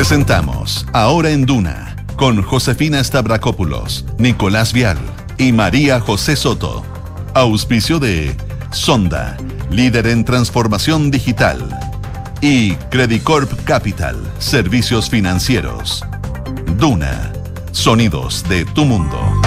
[0.00, 4.96] Presentamos Ahora en Duna con Josefina Stavrakopoulos, Nicolás Vial
[5.36, 6.82] y María José Soto.
[7.34, 8.34] Auspicio de
[8.72, 9.36] Sonda,
[9.70, 11.68] líder en transformación digital.
[12.40, 16.02] Y Credicorp Capital, servicios financieros.
[16.78, 17.30] Duna,
[17.72, 19.39] sonidos de tu mundo.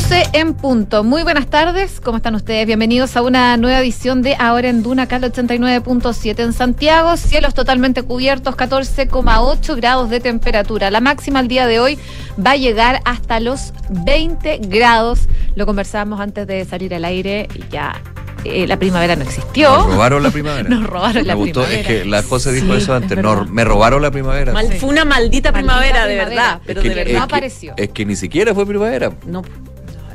[0.00, 1.04] 12 en punto.
[1.04, 2.66] Muy buenas tardes, ¿cómo están ustedes?
[2.66, 7.18] Bienvenidos a una nueva edición de Ahora en Duna, acá 89.7 en Santiago.
[7.18, 10.90] Cielos totalmente cubiertos, 14,8 grados de temperatura.
[10.90, 11.98] La máxima el día de hoy
[12.44, 15.28] va a llegar hasta los 20 grados.
[15.54, 18.00] Lo conversábamos antes de salir al aire y ya
[18.44, 19.70] eh, la primavera no existió.
[19.70, 20.66] Nos robaron la primavera.
[20.70, 21.80] Nos robaron la me gustó, primavera.
[21.80, 23.18] Es que la José dijo Sí, eso antes.
[23.18, 23.46] es no, verdad.
[23.48, 24.54] me robaron la primavera.
[24.54, 24.78] Mal- Sí.
[24.78, 26.60] Fue una maldita, Maldita primavera, de verdad.
[26.64, 27.18] Pero Es de verdad.
[27.18, 27.74] no apareció.
[27.76, 29.12] Es que ni siquiera fue primavera.
[29.26, 29.42] No,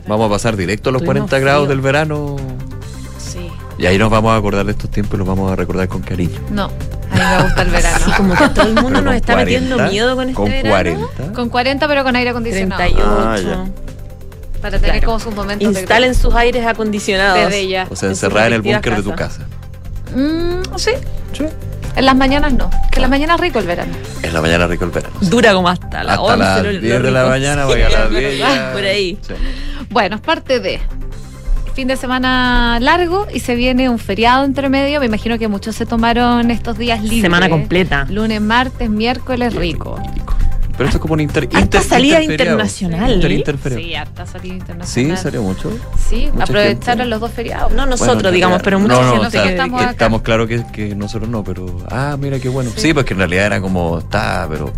[0.08, 1.70] Vamos a pasar directo a los Tuvimos 40 grados frío.
[1.76, 2.36] del verano.
[3.18, 3.50] sí.
[3.78, 6.02] Y ahí nos vamos a acordar de estos tiempos y los vamos a recordar con
[6.02, 6.40] cariño.
[6.52, 8.06] No, a mí me gusta el verano.
[8.18, 10.70] Como que todo el mundo nos está 40, metiendo miedo con este Con verano.
[11.18, 11.34] 40.
[11.34, 12.82] Con 40 pero con aire acondicionado.
[12.82, 13.06] 38.
[13.28, 13.66] Ah, ya.
[14.62, 15.06] Para tener Claro.
[15.08, 17.50] como sus momentos de Instalen sus aires acondicionados.
[17.50, 17.88] de ella.
[17.90, 19.42] O sea, En encerrada en el respectivas búnker de tu casa.
[20.16, 20.92] Mm, sí.
[21.98, 22.70] En las mañanas no.
[22.92, 23.94] Que en las mañanas rico el verano.
[24.24, 25.14] En la mañana rico el verano.
[25.22, 26.38] Dura como hasta las Hasta 11.
[26.38, 28.84] las lo- lo 10 de la mañana, Sí, a las es 10 verdad, ya- Por
[28.84, 29.20] ahí.
[29.22, 29.34] Sí.
[29.90, 30.80] Bueno, es parte de
[31.74, 35.00] fin de semana largo y se viene un feriado entre medio.
[35.00, 37.22] Me imagino que muchos se tomaron estos días libres.
[37.22, 38.06] Semana completa.
[38.10, 40.00] Lunes, martes, miércoles, rico.
[40.78, 43.24] Pero esto es como un inter, Harta inter- salida internacional.
[43.32, 43.58] Inter-.
[43.78, 45.18] Sí, harta salida Sí, internacional.
[45.18, 45.72] salió mucho.
[46.10, 47.06] Sí, Mucha aprovecharon gente.
[47.06, 47.72] los dos feriados.
[47.72, 49.92] No nosotros, Bueno, digamos, pero mucha no, no, qué estamos acá.
[49.92, 51.66] estamos claros que, que nosotros no, pero.
[51.90, 52.72] Ah, mira qué bueno.
[52.76, 54.00] Sí, pues que en realidad era como.
[54.00, 54.74] Está, pero.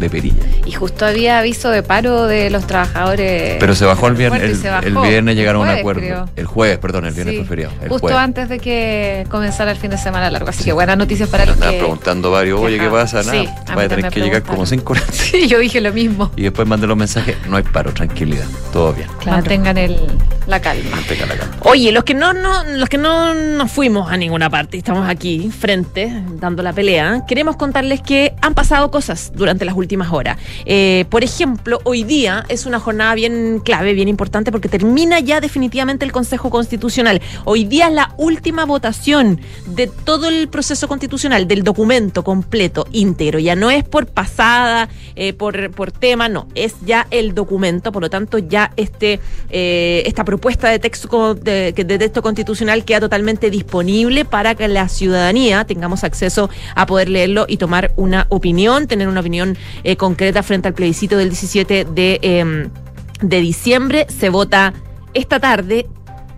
[0.00, 0.42] De perilla.
[0.66, 3.56] Y justo había aviso de paro de los trabajadores.
[3.60, 4.64] Pero se bajó el viernes.
[4.82, 6.00] El, viernes llegaron a un acuerdo.
[6.00, 6.28] creo.
[6.36, 7.72] El jueves, perdón, el viernes Sí, fue feriado.
[7.80, 8.18] Justo jueves.
[8.18, 10.48] antes de que comenzara el fin de semana largo.
[10.48, 10.64] Así Sí.
[10.64, 11.80] que buenas noticias para los andaban que.
[11.80, 13.22] preguntando varios, oye, ¿qué pasa?
[13.22, 15.04] Nada, Sí, a tener que llegar como cinco horas.
[15.12, 16.30] Sí, yo dije lo mismo.
[16.36, 19.06] Y después mandé los mensajes, no hay paro, tranquilidad, todo bien.
[19.20, 19.36] Claro.
[19.38, 19.96] Mantengan el,
[20.46, 20.90] la calma.
[20.96, 21.56] Mantenga la calma.
[21.60, 25.50] Oye, los que no, no, los que no nos fuimos a ninguna parte, estamos aquí
[25.56, 26.10] frente,
[26.40, 30.38] dando la pelea, queremos contarles que han pasado cosas durante las últimas horas.
[30.66, 35.40] Eh, por ejemplo, hoy día es una jornada bien clave, bien importante, porque termina ya
[35.40, 37.20] definitivamente el Consejo Constitucional.
[37.44, 43.38] Hoy día es la última votación de todo el proceso constitucional, del documento completo, íntegro.
[43.38, 48.02] Ya no es por pasada, eh, por, por tema, no, es ya el documento, por
[48.02, 53.50] lo tanto ya este, eh, esta propuesta de texto, de, de texto constitucional queda totalmente
[53.50, 59.08] disponible para que la ciudadanía tengamos acceso a poder leerlo y tomar una opinión, tener
[59.08, 62.70] una opinión eh, concreta frente al plebiscito del 17 de, em,
[63.20, 64.06] de diciembre.
[64.08, 64.72] Se vota
[65.14, 65.86] esta tarde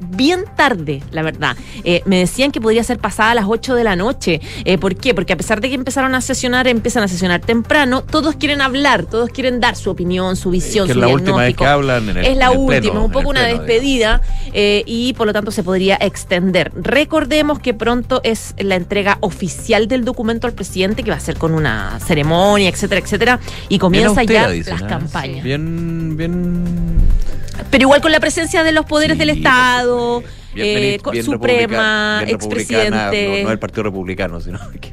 [0.08, 1.56] bien tarde, la verdad.
[1.84, 4.40] Eh, me decían que podría ser pasada a las 8 de la noche.
[4.64, 5.14] Eh, ¿Por qué?
[5.14, 9.04] Porque a pesar de que empezaron a sesionar, empiezan a sesionar temprano, todos quieren hablar,
[9.06, 12.08] todos quieren dar su opinión, su visión, que es su la última vez que hablan
[12.08, 14.20] en el Es la en el última, pleno, es un poco una pleno, despedida
[14.52, 16.72] eh, y por lo tanto se podría extender.
[16.74, 21.36] Recordemos que pronto es la entrega oficial del documento al presidente, que va a ser
[21.36, 24.86] con una ceremonia, etcétera, etcétera, y comienza austera, ya dicen, las ¿ah?
[24.86, 25.44] campañas.
[25.44, 26.64] Bien, bien.
[27.70, 30.22] Pero igual con la presencia de los poderes Sí, del Estado.
[30.54, 33.38] Bien- eh, bien- bien Suprema, expresidente.
[33.42, 34.92] No, no el Partido Republicano, sino que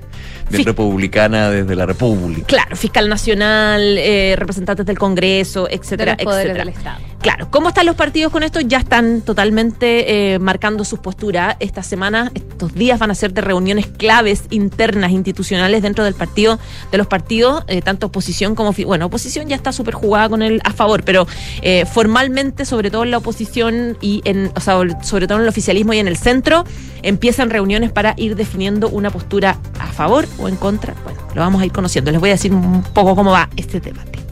[0.50, 2.48] bien republicana desde la República.
[2.48, 6.66] Claro, fiscal nacional, eh, representantes del Congreso, De etcétera, los poderes etcétera.
[6.66, 7.00] del Estado.
[7.22, 8.62] Claro, ¿cómo están los partidos con esto?
[8.62, 11.58] Ya están totalmente eh, marcando sus posturas.
[11.60, 16.60] Esta semana, estos días van a ser de reuniones claves internas, institucionales dentro del partido,
[16.94, 18.72] de los partidos, eh, tanto oposición como...
[18.72, 21.28] Bueno, oposición ya está súper jugada con el a favor, pero
[21.62, 25.50] eh, formalmente, sobre todo en la oposición y en, o sea, sobre todo en el
[25.50, 26.64] oficialismo y en el centro,
[27.02, 30.96] empiezan reuniones para ir definiendo una postura a favor o en contra.
[31.04, 32.12] Bueno, lo vamos a ir conociendo.
[32.12, 34.29] Les voy a decir un poco cómo va este debate.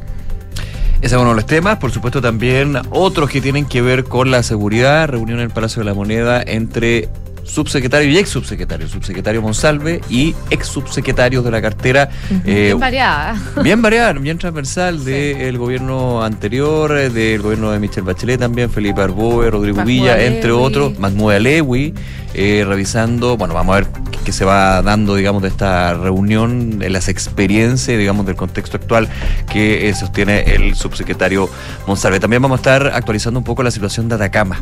[1.01, 1.77] Ese es uno de los temas.
[1.77, 5.07] Por supuesto, también otros que tienen que ver con la seguridad.
[5.07, 7.09] Reunión en el Palacio de la Moneda entre
[7.47, 8.87] subsecretario y ex subsecretario.
[8.87, 12.09] Subsecretario Monsalve y ex subsecretarios de la cartera.
[12.45, 13.35] eh, Bien variada.
[13.63, 19.01] Bien variada, bien transversal del gobierno anterior, eh, del gobierno de Michelle Bachelet también, Felipe
[19.01, 21.93] Arboe, Rodrigo Villa, entre otros, Mahmoud Alewi,
[22.33, 23.87] eh, revisando, bueno, vamos a ver
[24.25, 29.07] qué, se va dando, digamos, de esta reunión, en las experiencias, digamos, del contexto actual
[29.51, 31.49] que eh, sostiene el subsecretario
[31.87, 32.19] Monsalve.
[32.19, 34.61] También vamos a estar actualizando un poco la situación de Atacama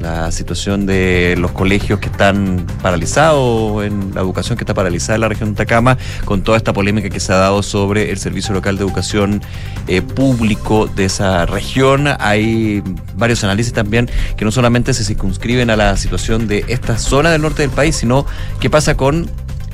[0.00, 5.20] la situación de los colegios que están paralizados, en la educación que está paralizada en
[5.22, 8.54] la región de Atacama, con toda esta polémica que se ha dado sobre el Servicio
[8.54, 9.42] Local de Educación
[9.86, 12.08] eh, Público de esa región.
[12.20, 12.82] Hay
[13.16, 17.42] varios análisis también que no solamente se circunscriben a la situación de esta zona del
[17.42, 18.26] norte del país, sino
[18.60, 19.28] qué pasa con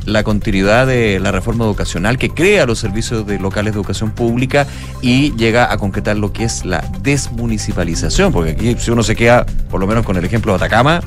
[0.07, 4.67] la continuidad de la reforma educacional que crea los servicios de locales de educación pública
[5.03, 9.47] y llega a concretar lo que es la desmunicipalización, porque aquí si uno se queda,
[9.71, 11.01] por lo menos con el ejemplo de Atacama,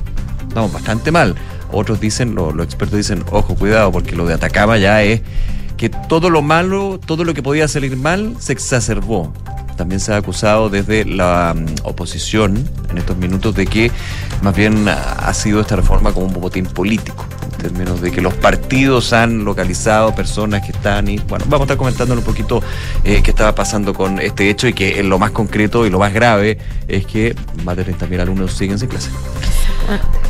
[0.48, 1.36] estamos bastante mal.
[1.72, 5.22] Otros dicen, los, los expertos dicen, ojo, cuidado, porque lo de Atacama ya es
[5.76, 9.34] que todo lo malo, todo lo que podía salir mal, se exacerbó
[9.78, 13.92] también se ha acusado desde la um, oposición en estos minutos de que
[14.42, 17.26] más bien ha sido esta reforma como un bobotín político,
[17.57, 21.77] términos de que los partidos han localizado personas que están y bueno, vamos a estar
[21.77, 22.62] comentándole un poquito
[23.04, 26.13] eh, qué estaba pasando con este hecho y que lo más concreto y lo más
[26.13, 26.57] grave
[26.88, 29.09] es que más de 30.000 alumnos siguen sin clase.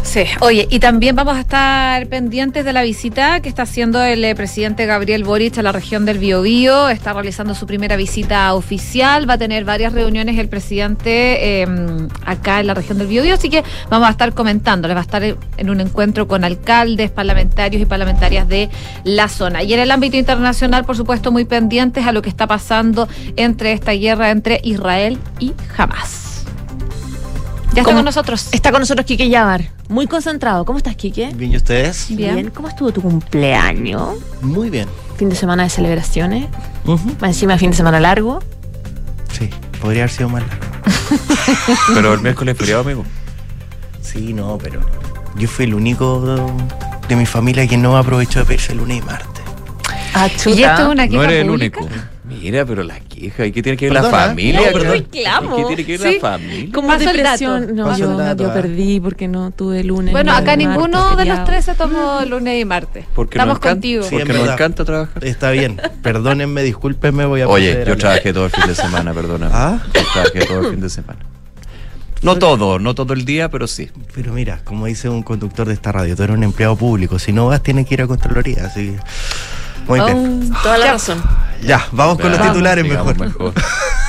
[0.03, 4.23] Sí, oye, y también vamos a estar pendientes de la visita que está haciendo el
[4.23, 6.89] eh, presidente Gabriel Boric a la región del Biobío.
[6.89, 9.29] Está realizando su primera visita oficial.
[9.29, 13.49] Va a tener varias reuniones el presidente em, acá en la región del Biobío, así
[13.49, 14.87] que vamos a estar comentando.
[14.87, 18.69] Le va a estar en un encuentro con alcaldes, parlamentarios y parlamentarias de
[19.03, 19.63] la zona.
[19.63, 23.71] Y en el ámbito internacional, por supuesto, muy pendientes a lo que está pasando entre
[23.71, 26.45] esta guerra entre Israel y Hamas.
[27.73, 28.49] Ya está con nosotros.
[28.51, 29.65] Está con nosotros Quique Yavar.
[29.89, 30.63] Muy concentrado.
[30.63, 31.31] ¿Cómo estás, Quique?
[31.33, 32.07] Bien, ¿y ustedes?
[32.09, 32.51] Bien.
[32.51, 34.17] ¿Cómo estuvo tu cumpleaños?
[34.41, 34.87] Muy bien.
[35.17, 36.47] Fin de semana de celebraciones.
[37.21, 38.39] Encima fin de semana largo.
[39.33, 39.49] Sí,
[39.81, 40.65] podría haber sido más largo.
[41.95, 43.03] pero el miércoles es feriado, amigo.
[44.01, 44.81] Sí, no, pero
[45.37, 46.51] yo fui el único
[47.07, 49.43] de, mi familia que no aprovechó de pedirse lunes y martes.
[50.13, 50.59] Ah, chuta.
[50.59, 51.87] Y esto es una No eres el único.
[52.27, 54.59] Mira, pero la queja, ¿y qué tiene que ver la familia?
[54.59, 55.55] No, pero reclamo.
[55.55, 56.69] ¿Qué tiene que ver la familia?
[56.73, 57.75] Como depresión.
[57.75, 60.11] No, yo, yo, perdí porque no tuve lunes.
[60.11, 63.05] Bueno, acá ninguno de los tres se tomó lunes y martes.
[63.15, 64.05] Porque Estamos contigo.
[64.09, 65.23] porque nos encanta trabajar.
[65.23, 65.79] Está bien.
[66.03, 69.51] Perdónenme, discúlpenme, voy a Oye, yo trabajé todo el fin de semana, perdóname.
[69.55, 69.79] ¿Ah?
[69.93, 71.19] Yo trabajé todo el fin de semana.
[72.21, 73.91] No todo, no todo el día, pero sí.
[74.13, 77.19] Pero mira, como dice un conductor de esta radio, tú eres un empleado público.
[77.19, 78.65] Si no vas, tienes que ir a Contraloría.
[78.65, 78.95] Así
[79.87, 80.51] Muy bien.
[80.53, 81.21] Oh, toda la razón.
[81.61, 83.19] Ya, vamos con los titulares mejor.
[83.19, 83.53] mejor.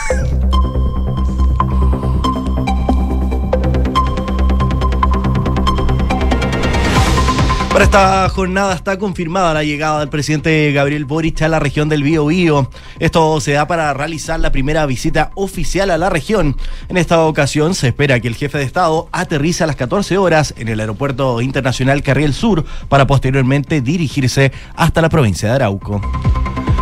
[7.79, 12.03] Para esta jornada está confirmada la llegada del presidente Gabriel Boric a la región del
[12.03, 16.57] Bío Esto se da para realizar la primera visita oficial a la región.
[16.89, 20.55] En esta ocasión se espera que el jefe de Estado aterrice a las 14 horas
[20.59, 26.01] en el Aeropuerto Internacional Carriel Sur para posteriormente dirigirse hasta la provincia de Arauco.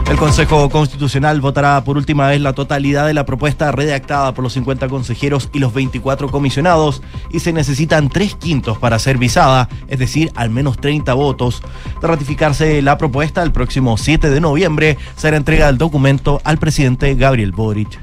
[0.09, 4.53] El Consejo Constitucional votará por última vez la totalidad de la propuesta redactada por los
[4.53, 9.99] 50 consejeros y los 24 comisionados y se necesitan tres quintos para ser visada, es
[9.99, 11.61] decir, al menos 30 votos.
[12.01, 17.15] De ratificarse la propuesta, el próximo 7 de noviembre será entrega el documento al presidente
[17.17, 17.99] Gabriel Boric.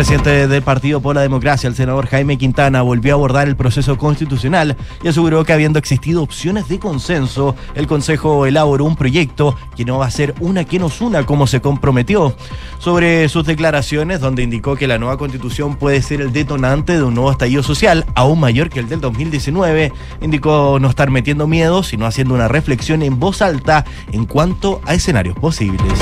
[0.00, 3.98] Presidente del Partido por la Democracia, el senador Jaime Quintana, volvió a abordar el proceso
[3.98, 9.84] constitucional y aseguró que habiendo existido opciones de consenso, el Consejo elaboró un proyecto que
[9.84, 12.34] no va a ser una que nos una como se comprometió.
[12.78, 17.12] Sobre sus declaraciones, donde indicó que la nueva constitución puede ser el detonante de un
[17.12, 19.92] nuevo estallido social, aún mayor que el del 2019,
[20.22, 24.94] indicó no estar metiendo miedo, sino haciendo una reflexión en voz alta en cuanto a
[24.94, 25.92] escenarios posibles.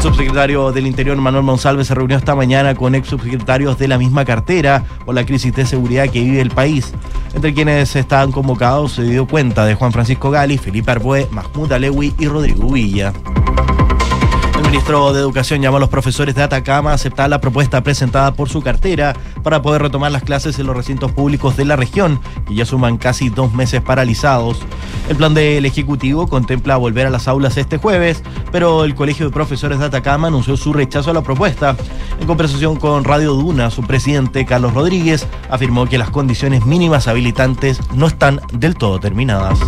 [0.00, 3.98] El subsecretario del Interior, Manuel Monsalve, se reunió esta mañana con ex subsecretarios de la
[3.98, 6.94] misma cartera por la crisis de seguridad que vive el país.
[7.34, 12.14] Entre quienes estaban convocados se dio cuenta de Juan Francisco Gali, Felipe Arbué, Mahmoud Alewi
[12.18, 13.12] y Rodrigo Villa.
[14.70, 18.48] Ministro de Educación llamó a los profesores de Atacama a aceptar la propuesta presentada por
[18.48, 22.54] su cartera para poder retomar las clases en los recintos públicos de la región, que
[22.54, 24.60] ya suman casi dos meses paralizados.
[25.08, 28.22] El plan del Ejecutivo contempla volver a las aulas este jueves,
[28.52, 31.76] pero el Colegio de Profesores de Atacama anunció su rechazo a la propuesta.
[32.20, 37.80] En conversación con Radio Duna, su presidente, Carlos Rodríguez, afirmó que las condiciones mínimas habilitantes
[37.92, 39.58] no están del todo terminadas.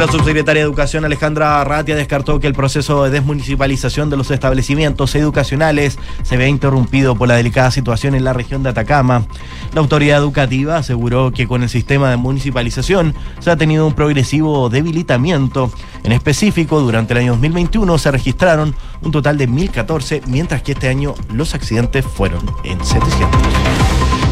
[0.00, 5.14] La subsecretaria de Educación Alejandra Arratia descartó que el proceso de desmunicipalización de los establecimientos
[5.14, 9.26] educacionales se vea interrumpido por la delicada situación en la región de Atacama.
[9.74, 14.70] La autoridad educativa aseguró que con el sistema de municipalización se ha tenido un progresivo
[14.70, 15.70] debilitamiento.
[16.02, 20.88] En específico, durante el año 2021 se registraron un total de 1.014, mientras que este
[20.88, 23.79] año los accidentes fueron en 700.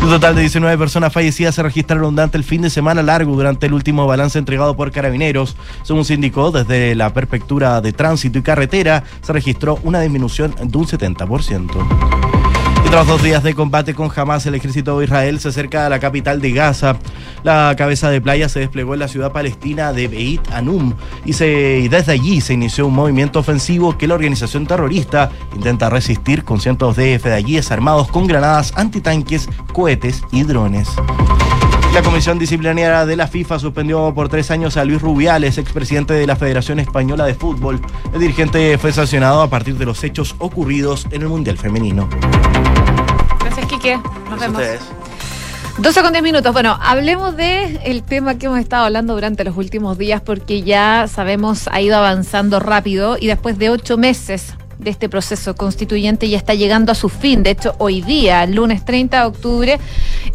[0.02, 3.66] Un total de 19 personas fallecidas se registraron durante el fin de semana largo durante
[3.66, 5.56] el último balance entregado por carabineros.
[5.82, 10.78] Según se indicó, desde la perspectiva de tránsito y carretera se registró una disminución de
[10.78, 12.27] un 70%.
[12.90, 16.00] Tras dos días de combate con Hamas, el ejército de Israel se acerca a la
[16.00, 16.96] capital de Gaza.
[17.42, 20.94] La cabeza de playa se desplegó en la ciudad palestina de Beit Anum
[21.26, 25.90] y, se, y desde allí se inició un movimiento ofensivo que la organización terrorista intenta
[25.90, 30.88] resistir con cientos de fedayíes armados con granadas antitanques, cohetes y drones.
[31.92, 36.26] La Comisión Disciplinaria de la FIFA suspendió por tres años a Luis Rubiales, expresidente de
[36.26, 37.80] la Federación Española de Fútbol.
[38.12, 42.08] El dirigente fue sancionado a partir de los hechos ocurridos en el Mundial Femenino.
[43.88, 44.30] Gracias, Quique.
[44.30, 44.62] Nos vemos.
[45.78, 46.52] 12 con 10 minutos.
[46.52, 51.06] Bueno, hablemos de el tema que hemos estado hablando durante los últimos días porque ya
[51.08, 56.36] sabemos ha ido avanzando rápido y después de ocho meses de este proceso constituyente ya
[56.36, 57.42] está llegando a su fin.
[57.42, 59.78] De hecho, hoy día, lunes 30 de octubre,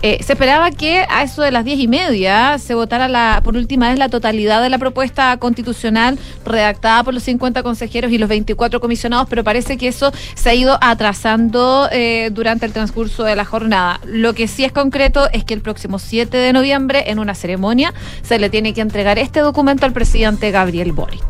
[0.02, 3.56] eh, se esperaba que a eso de las diez y media se votara la, por
[3.56, 8.30] última vez la totalidad de la propuesta constitucional redactada por los 50 consejeros y los
[8.30, 13.36] 24 comisionados, pero parece que eso se ha ido atrasando eh, durante el transcurso de
[13.36, 14.00] la jornada.
[14.06, 17.94] Lo que sí es concreto es que el próximo 7 de noviembre, en una ceremonia,
[18.24, 21.24] se le tiene que entregar este documento al presidente Gabriel Boric.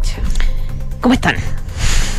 [1.01, 1.36] ¿Cómo están?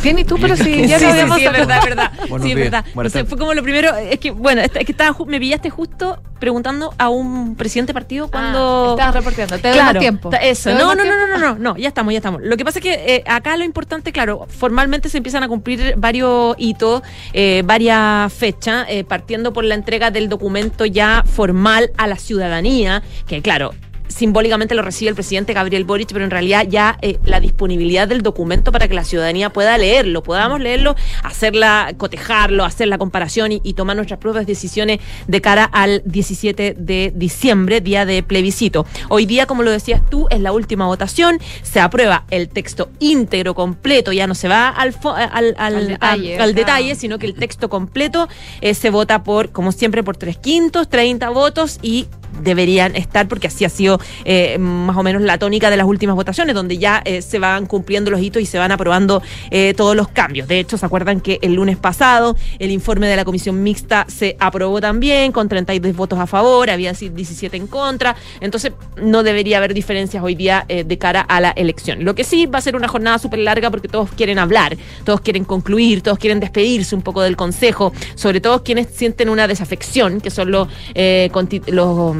[0.05, 1.67] Bien, y tú, pero sí, ya sí, lo sí, habíamos sí, es hablado.
[1.67, 2.11] verdad, es verdad.
[2.29, 2.71] Buenos sí, es días.
[2.71, 2.85] verdad.
[3.05, 6.21] O sea, fue como lo primero, es que, bueno, es que estaba, me pillaste justo
[6.39, 8.89] preguntando a un presidente de partido cuando...
[8.89, 10.29] Ah, estabas reporteando, te doy Claro, más tiempo.
[10.39, 11.17] Eso, no, no, no, tiempo.
[11.17, 12.41] no, no, no, no, ya estamos, ya estamos.
[12.43, 15.95] Lo que pasa es que eh, acá lo importante, claro, formalmente se empiezan a cumplir
[15.97, 17.01] varios hitos,
[17.33, 23.01] eh, varias fechas, eh, partiendo por la entrega del documento ya formal a la ciudadanía,
[23.27, 23.73] que claro,
[24.07, 28.21] simbólicamente lo recibe el presidente Gabriel Boric, pero en realidad ya eh, la disponibilidad del
[28.21, 33.61] documento para que la ciudadanía pueda leerlo, podamos leerlo, hacerla, cotejarlo, hacer la comparación y,
[33.63, 38.85] y tomar nuestras propias decisiones de cara al 17 de diciembre, día de plebiscito.
[39.09, 43.53] Hoy día, como lo decías tú, es la última votación, se aprueba el texto íntegro,
[43.55, 47.25] completo, ya no se va al, fo- al, al- Al detalle, al- detalle, sino que
[47.25, 48.27] el texto completo
[48.61, 52.07] eh, se vota por, como siempre, por tres quintos, 30 votos y
[52.41, 56.15] deberían estar, porque así ha sido eh, más o menos la tónica de las últimas
[56.15, 59.95] votaciones, donde ya eh, se van cumpliendo los hitos y se van aprobando eh, todos
[59.95, 60.47] los cambios.
[60.47, 64.35] De hecho, ¿se acuerdan que el lunes pasado el informe de la comisión mixta se
[64.39, 69.57] aprobó también, con 32 votos a favor, había así 17 en contra, entonces no debería
[69.57, 72.03] haber diferencias hoy día eh, de cara a la elección.
[72.03, 75.21] Lo que sí va a ser una jornada súper larga porque todos quieren hablar, todos
[75.21, 80.21] quieren concluir, todos quieren despedirse un poco del Consejo, sobre todo quienes sienten una desafección,
[80.21, 81.29] que son los, eh,
[81.67, 82.15] los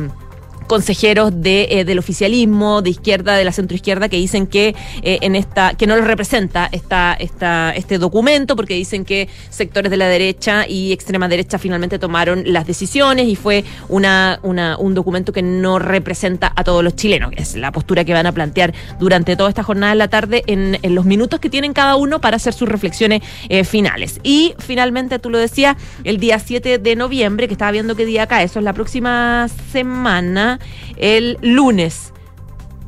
[0.67, 5.35] consejeros de, eh, del oficialismo, de izquierda, de la centroizquierda, que dicen que eh, en
[5.35, 10.07] esta, que no los representa esta, esta, este documento, porque dicen que sectores de la
[10.07, 15.41] derecha y extrema derecha finalmente tomaron las decisiones y fue una, una, un documento que
[15.41, 17.31] no representa a todos los chilenos.
[17.35, 20.77] Es la postura que van a plantear durante toda esta jornada de la tarde en,
[20.95, 24.19] los minutos que tienen cada uno para hacer sus reflexiones eh, finales.
[24.23, 28.23] Y finalmente, tú lo decías, el día 7 de noviembre, que estaba viendo qué día
[28.23, 30.54] acá, eso es la próxima semana,
[30.97, 32.11] el lunes.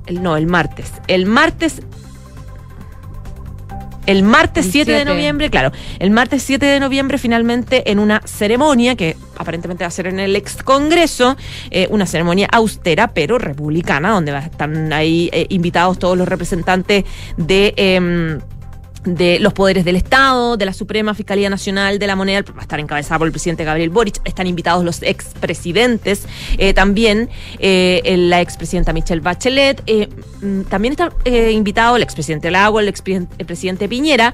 [0.05, 0.91] El, no, el martes.
[1.07, 1.81] El martes.
[4.05, 5.11] El martes El 7 de 7.
[5.13, 9.91] noviembre, claro, el martes 7 de noviembre finalmente en una ceremonia que aparentemente va a
[9.91, 11.35] ser en el ex Congreso,
[11.71, 17.03] eh, una ceremonia austera pero republicana, donde va- están ahí eh, invitados todos los representantes
[17.35, 17.73] de...
[17.75, 18.39] em,
[19.03, 22.61] de los poderes del Estado, de la Suprema Fiscalía Nacional, de la Moneda, va a
[22.61, 26.25] estar encabezada por el presidente Gabriel Boric, están invitados los expresidentes,
[26.57, 30.09] eh, también eh, la expresidenta Michelle Bachelet, eh,
[30.41, 34.33] mm, también está eh, invitado el expresidente Lago, el expresidente Piñera,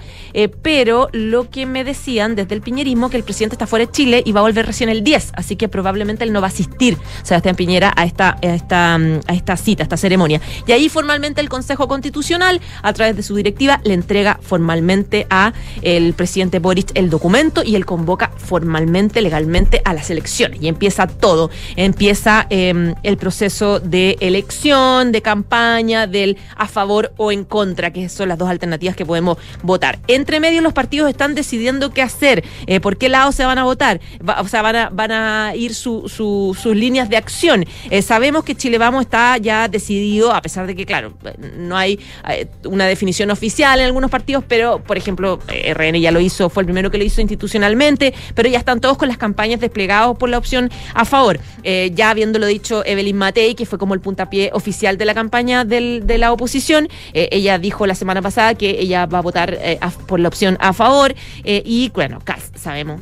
[0.61, 4.23] pero lo que me decían desde el piñerismo que el presidente está fuera de Chile
[4.25, 6.97] y va a volver recién el 10, así que probablemente él no va a asistir,
[7.23, 10.41] Sebastián Piñera, a esta, a esta, mm, a esta cita, a esta ceremonia.
[10.67, 15.51] Y ahí formalmente el Consejo Constitucional, a través de su directiva, le entrega formalmente a
[15.81, 20.61] el presidente Boric el documento y él convoca formalmente, legalmente a las elecciones.
[20.61, 21.49] Y empieza todo.
[21.75, 28.09] Empieza eh, el proceso de elección, de campaña, del a favor o en contra, que
[28.09, 29.97] son las dos alternativas que podemos votar.
[30.07, 33.63] Entre medio los partidos están decidiendo qué hacer, eh, por qué lado se van a
[33.63, 33.99] votar,
[34.39, 37.65] o sea, van a, van a ir su- sus líneas de acción.
[37.89, 41.13] Eh, sabemos que Chile Vamos está ya decidido, a pesar de que, claro,
[41.57, 46.11] no hay eh, una definición oficial en algunos partidos, pero, por ejemplo, eh, RN ya
[46.11, 49.17] lo hizo, fue el primero que lo hizo institucionalmente, pero ya están todos con las
[49.17, 51.39] campañas desplegados por la opción a favor.
[51.63, 55.65] Eh, ya habiéndolo dicho Evelyn Matei, que fue como el puntapié oficial de la campaña
[55.65, 59.79] de la oposición, eh, ella dijo la semana pasada que ella va a votar eh,
[60.07, 62.19] por la opción a favor, y bueno,
[62.55, 63.01] sabemos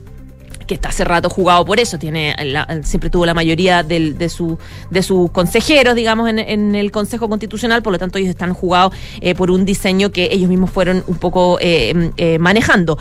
[0.71, 4.57] que está hace rato jugado por eso, tiene la- siempre tuvo la mayoría de, su,
[4.89, 8.93] de sus consejeros, digamos, en, en el Consejo Constitucional, por lo tanto ellos están jugados
[9.19, 12.97] eh, por un diseño que ellos mismos fueron un poco eh, eh, manejando.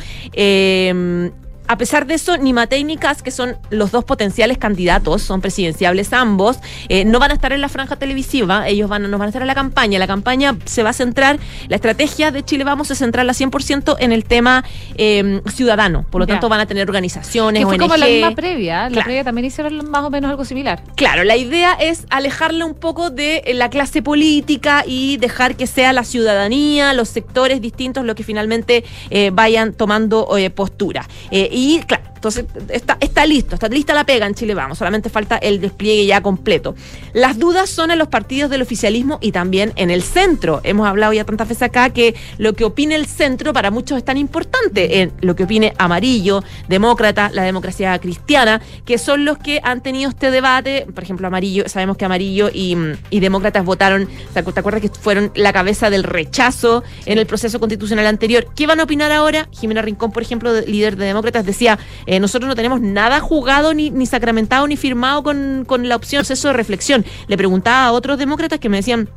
[1.70, 5.22] Eh, a pesar de eso, ni Matei ni Kass, que son los dos potenciales candidatos,
[5.22, 6.58] son presidenciables ambos,
[6.88, 9.42] eh, no van a estar en la franja televisiva, ellos van, no van a estar
[9.42, 9.98] en la campaña.
[9.98, 14.12] La campaña se va a centrar, la estrategia de Chile Vamos a centrarla 100% en
[14.12, 14.64] el tema
[14.96, 16.04] eh, ciudadano.
[16.10, 16.34] Por lo Ya.
[16.34, 17.80] tanto, van a tener organizaciones, Que fue ONG.
[17.80, 18.82] como la misma previa.
[18.84, 19.04] La Claro.
[19.04, 20.82] previa también hicieron más o menos algo similar.
[20.96, 25.92] Claro, la idea es alejarle un poco de la clase política y dejar que sea
[25.92, 31.08] la ciudadanía, los sectores distintos, lo que finalmente eh, vayan tomando eh, postura.
[31.30, 35.36] Eh, y claro, entonces está, listo, está lista la pega en Chile, vamos, solamente falta
[35.36, 36.74] el despliegue ya completo.
[37.12, 40.60] Las dudas son en los partidos del oficialismo y también en el centro.
[40.64, 44.04] Hemos hablado ya tantas veces acá que lo que opine el centro para muchos es
[44.04, 49.60] tan importante, en lo que opine amarillo, demócrata, la democracia cristiana, que son los que
[49.62, 50.86] han tenido este debate.
[50.94, 52.76] Por ejemplo, amarillo, sabemos que amarillo y,
[53.10, 57.26] y demócratas votaron, ¿te acu- te acuerdas que fueron la cabeza del rechazo en el
[57.26, 58.46] proceso constitucional anterior?
[58.54, 59.48] ¿Qué van a opinar ahora?
[59.52, 63.74] Jimena Rincón, por ejemplo, de- líder de demócratas, decía, eh, nosotros no tenemos nada jugado,
[63.74, 67.04] ni, ni sacramentado, ni firmado con, con la opción, proceso de reflexión.
[67.26, 69.08] Le preguntaba a otros demócratas que me decían,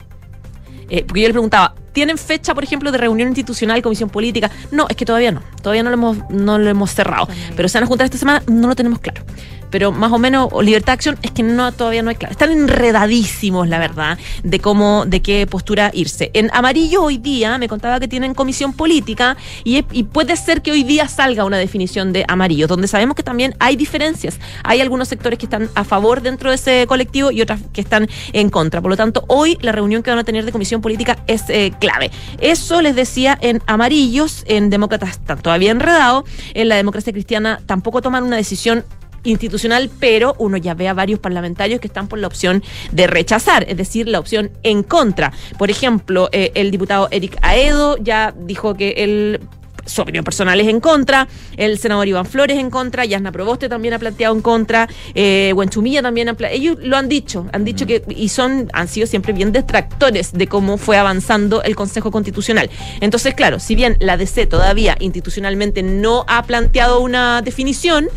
[0.90, 4.52] eh, porque yo le preguntaba, ¿tienen fecha, por ejemplo, de reunión institucional, comisión política?
[4.72, 5.42] No, es que todavía no.
[5.62, 7.28] Todavía no lo hemos, no lo hemos cerrado.
[7.56, 9.24] Pero se van a juntar esta semana, no lo tenemos claro.
[9.74, 12.32] Pero más o menos, o libertad de acción, es que no, todavía no hay claro.
[12.32, 16.30] Están enredadísimos, la verdad, de cómo, de qué postura irse.
[16.36, 20.84] En amarillo hoy día me contaba que tienen comisión política y puede ser que hoy
[20.84, 24.38] día salga una definición de amarillo, donde sabemos que también hay diferencias.
[24.64, 28.08] Hay algunos sectores que están a favor dentro de ese colectivo y otras que están
[28.32, 28.80] en contra.
[28.80, 31.74] Por lo tanto, hoy la reunión que van a tener de comisión política es eh,
[31.84, 32.12] clave.
[32.40, 36.24] Eso les decía en amarillos, en demócratas están todavía enredados,
[36.54, 38.86] en la democracia cristiana tampoco toman una decisión
[39.26, 42.64] institucional, pero uno ya ve a varios parlamentarios que están por la opción
[42.94, 45.34] de rechazar, es decir, la opción en contra.
[45.58, 49.42] Por ejemplo, eh, el diputado Eric Aedo ya dijo que él
[49.86, 53.94] su opinión personal es en contra, el senador Iván Flores en contra, Yasna Proboste también
[53.94, 55.54] ha planteado en contra, eh,
[56.02, 59.52] también ha ellos lo han dicho, han dicho que y son han sido siempre bien
[59.52, 62.70] detractores de cómo fue avanzando el Consejo Constitucional.
[63.02, 68.08] Entonces, claro, si bien la DC todavía institucionalmente no ha planteado una definición,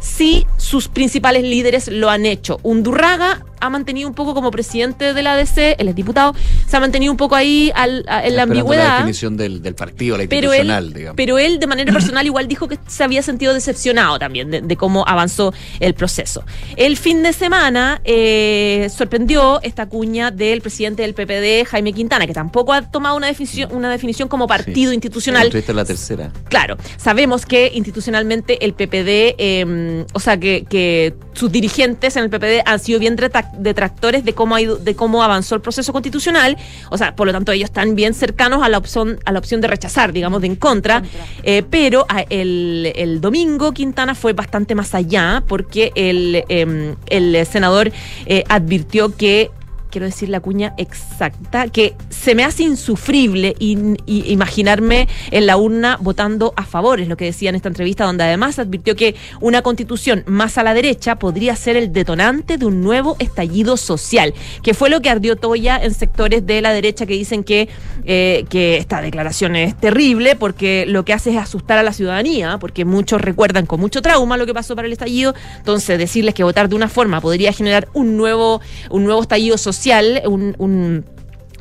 [0.00, 2.58] sí sus principales líderes lo han hecho.
[2.62, 6.34] Undurraga ha mantenido un poco como presidente de la DC, él es diputado,
[6.66, 8.84] se ha mantenido un poco ahí al- a- en la ambigüedad.
[8.88, 11.16] La definición del, del partido, la Pero él, digamos.
[11.16, 14.76] pero él de manera personal igual dijo que se había sentido decepcionado también de, de
[14.76, 16.44] cómo avanzó el proceso.
[16.76, 22.34] El fin de semana eh, sorprendió esta cuña del presidente del PPD, Jaime Quintana, que
[22.34, 24.94] tampoco ha tomado una definición, una definición como partido Sí.
[24.94, 25.46] institucional.
[25.46, 26.32] Esta es la tercera.
[26.48, 32.30] Claro, sabemos que institucionalmente el PPD, eh, o sea, que, que sus dirigentes en el
[32.30, 35.92] PPD han sido bien detrac- detractores de cómo ha ido, de cómo avanzó el proceso
[35.92, 36.56] constitucional,
[36.90, 39.60] o sea, por lo tanto ellos están bien cercanos a la opción, a la opción
[39.60, 41.02] de rechazar, digamos, de en contra,
[41.44, 47.46] Eh, pero a- el, el domingo Quintana fue bastante más allá porque el, eh, el
[47.46, 47.90] senador
[48.26, 49.50] eh, advirtió que
[49.92, 56.54] quiero decir la cuña exacta, que se me hace insufrible imaginarme en la urna votando
[56.56, 60.24] a favor, es lo que decía en esta entrevista, donde además advirtió que una constitución
[60.26, 64.88] más a la derecha podría ser el detonante de un nuevo estallido social, que fue
[64.88, 67.68] lo que ardió Toya en sectores de la derecha que dicen que,
[68.04, 72.56] eh, que esta declaración es terrible porque lo que hace es asustar a la ciudadanía,
[72.58, 76.44] porque muchos recuerdan con mucho trauma lo que pasó para el estallido, entonces decirles que
[76.44, 79.81] votar de una forma podría generar un nuevo, un nuevo estallido social,
[80.26, 81.04] un, un-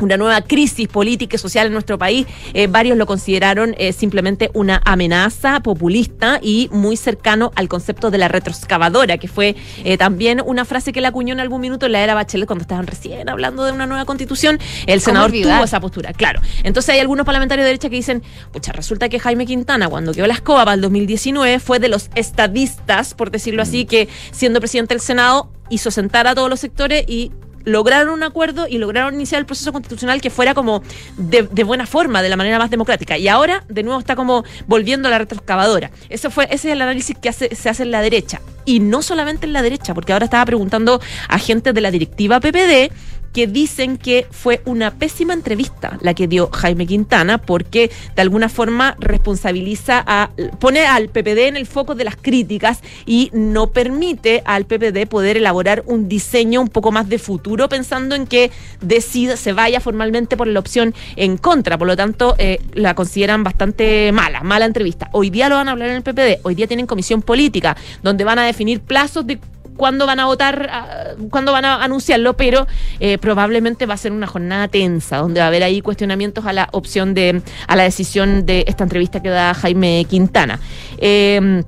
[0.01, 4.49] una nueva crisis política y social en nuestro país, eh, varios lo consideraron eh, simplemente
[4.55, 10.41] una amenaza populista y muy cercano al concepto de la retroexcavadora, que fue eh, también
[10.43, 13.29] una frase que la acuñó en algún minuto en la era Bachelet cuando estaban recién
[13.29, 14.57] hablando de una nueva constitución.
[14.87, 16.41] El senador tuvo esa postura, claro.
[16.63, 20.25] Entonces hay algunos parlamentarios de derecha que dicen, pucha, resulta que Jaime Quintana, cuando quedó
[20.25, 24.95] la escoba para el 2019, fue de los estadistas, por decirlo así, que siendo presidente
[24.95, 27.31] del Senado hizo sentar a todos los sectores y
[27.63, 30.83] lograron un acuerdo y lograron iniciar el proceso constitucional que fuera como
[31.17, 33.17] de, buena forma, de la manera más democrática.
[33.17, 35.91] Y ahora, de nuevo, está como volviendo a la retroexcavadora.
[36.09, 38.41] Eso fue, ese es el análisis que hace, se hace en la derecha.
[38.65, 42.39] Y no solamente en la derecha, porque ahora estaba preguntando a gente de la directiva
[42.39, 42.91] PPD
[43.33, 48.49] que dicen que fue una pésima entrevista la que dio Jaime Quintana porque de alguna
[48.49, 54.41] forma responsabiliza a pone al PPD en el foco de las críticas y no permite
[54.45, 59.37] al PPD poder elaborar un diseño un poco más de futuro pensando en que decida
[59.37, 64.11] se vaya formalmente por la opción en contra, por lo tanto eh, la consideran bastante
[64.11, 65.09] mala, mala entrevista.
[65.13, 68.23] Hoy día lo van a hablar en el PPD, hoy día tienen comisión política donde
[68.23, 69.39] van a definir plazos de
[69.81, 72.67] cuándo van a votar, ah, cuándo van a anunciarlo, pero
[72.99, 76.53] eh, probablemente va a ser una jornada tensa, donde va a haber ahí cuestionamientos a
[76.53, 80.59] la opción de, a la decisión de esta entrevista que da Jaime Quintana.
[80.99, 81.63] Eh,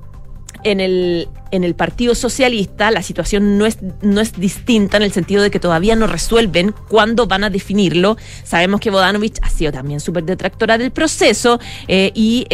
[0.62, 5.10] en el, en el Partido Socialista la situación no es, no es distinta en el
[5.10, 8.16] sentido de que todavía no resuelven cuándo van a definirlo.
[8.44, 12.46] Sabemos que Bodanovich ha sido también súper detractora del proceso eh, y...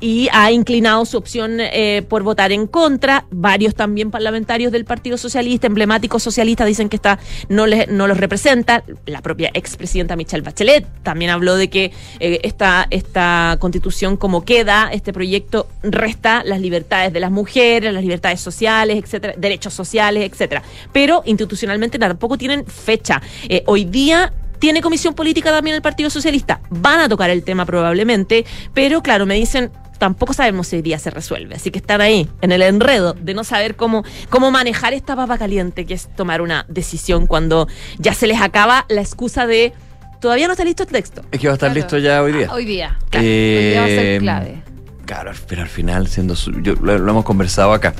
[0.00, 3.26] y ha inclinado su opción eh, por votar en contra.
[3.30, 8.18] Varios también parlamentarios del Partido Socialista, emblemáticos socialistas, dicen que esta no, les, no los
[8.18, 8.84] representa.
[9.06, 14.90] La propia expresidenta Michelle Bachelet también habló de que eh, esta, esta constitución como queda,
[14.92, 20.62] este proyecto resta las libertades de las mujeres, las libertades sociales, etcétera, derechos sociales, etcétera.
[20.92, 23.20] Pero institucionalmente tampoco tienen fecha.
[23.48, 26.60] Eh, hoy día tiene comisión política también el Partido Socialista.
[26.70, 30.98] Van a tocar el tema probablemente, pero claro, me dicen, tampoco sabemos si hoy día
[30.98, 31.56] se resuelve.
[31.56, 35.38] Así que están ahí, en el enredo de no saber cómo, cómo manejar esta papa
[35.38, 39.72] caliente, que es tomar una decisión cuando ya se les acaba la excusa de
[40.20, 41.22] todavía no está listo el texto.
[41.30, 41.80] Es que va a estar Claro.
[41.80, 42.46] listo ya hoy día.
[42.50, 42.98] Ah, hoy día.
[43.10, 43.32] Claro, hoy
[43.70, 44.62] día va a ser Eh, clave.
[45.06, 47.94] Claro, pero al final, siendo su- yo, lo, lo hemos conversado acá,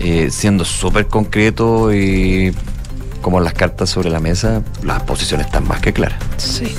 [0.00, 2.54] eh, siendo súper concreto y
[3.20, 6.18] como las cartas sobre la mesa, las posiciones están más que claras.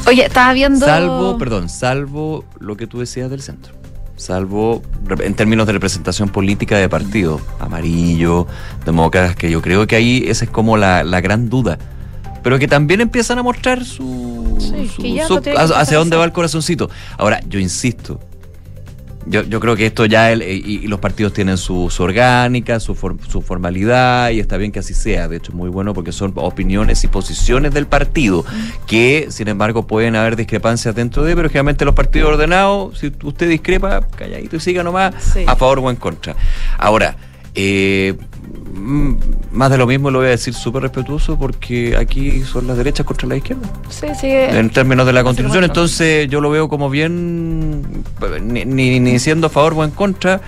[0.07, 0.85] Oye, estaba viendo.
[0.85, 3.73] Salvo, perdón, salvo lo que tú decías del centro.
[4.15, 4.81] Salvo
[5.19, 8.47] en términos de representación política de partido, amarillo,
[8.85, 11.77] demócratas, que yo creo que ahí esa es como la, la gran duda.
[12.41, 14.87] Pero que también empiezan a mostrar su, Sí,
[15.27, 16.89] su- hacia dónde va el corazoncito.
[17.17, 18.19] Ahora, yo insisto,
[19.25, 22.79] yo, yo creo que esto ya, el- y, y los partidos tienen su, su orgánica,
[22.79, 25.27] su, for- su formalidad, y está bien que así sea.
[25.27, 28.45] De hecho, es muy bueno porque son opiniones y posiciones del partido,
[28.87, 33.49] que sin embargo pueden haber discrepancias dentro de, pero generalmente los partidos ordenados, si usted
[33.49, 35.43] discrepa, calladito y siga nomás, Sí.
[35.47, 36.35] a favor o en contra.
[36.77, 37.15] Ahora,
[37.55, 38.15] eh,
[39.51, 43.05] más de lo mismo lo voy a decir súper respetuoso porque aquí son las derechas
[43.05, 44.57] contra la izquierda Sí, sigue.
[44.57, 45.63] en términos de la constitución.
[45.63, 48.03] Entonces yo lo veo como bien,
[48.41, 50.41] ni, ni, ni siendo a favor o en contra.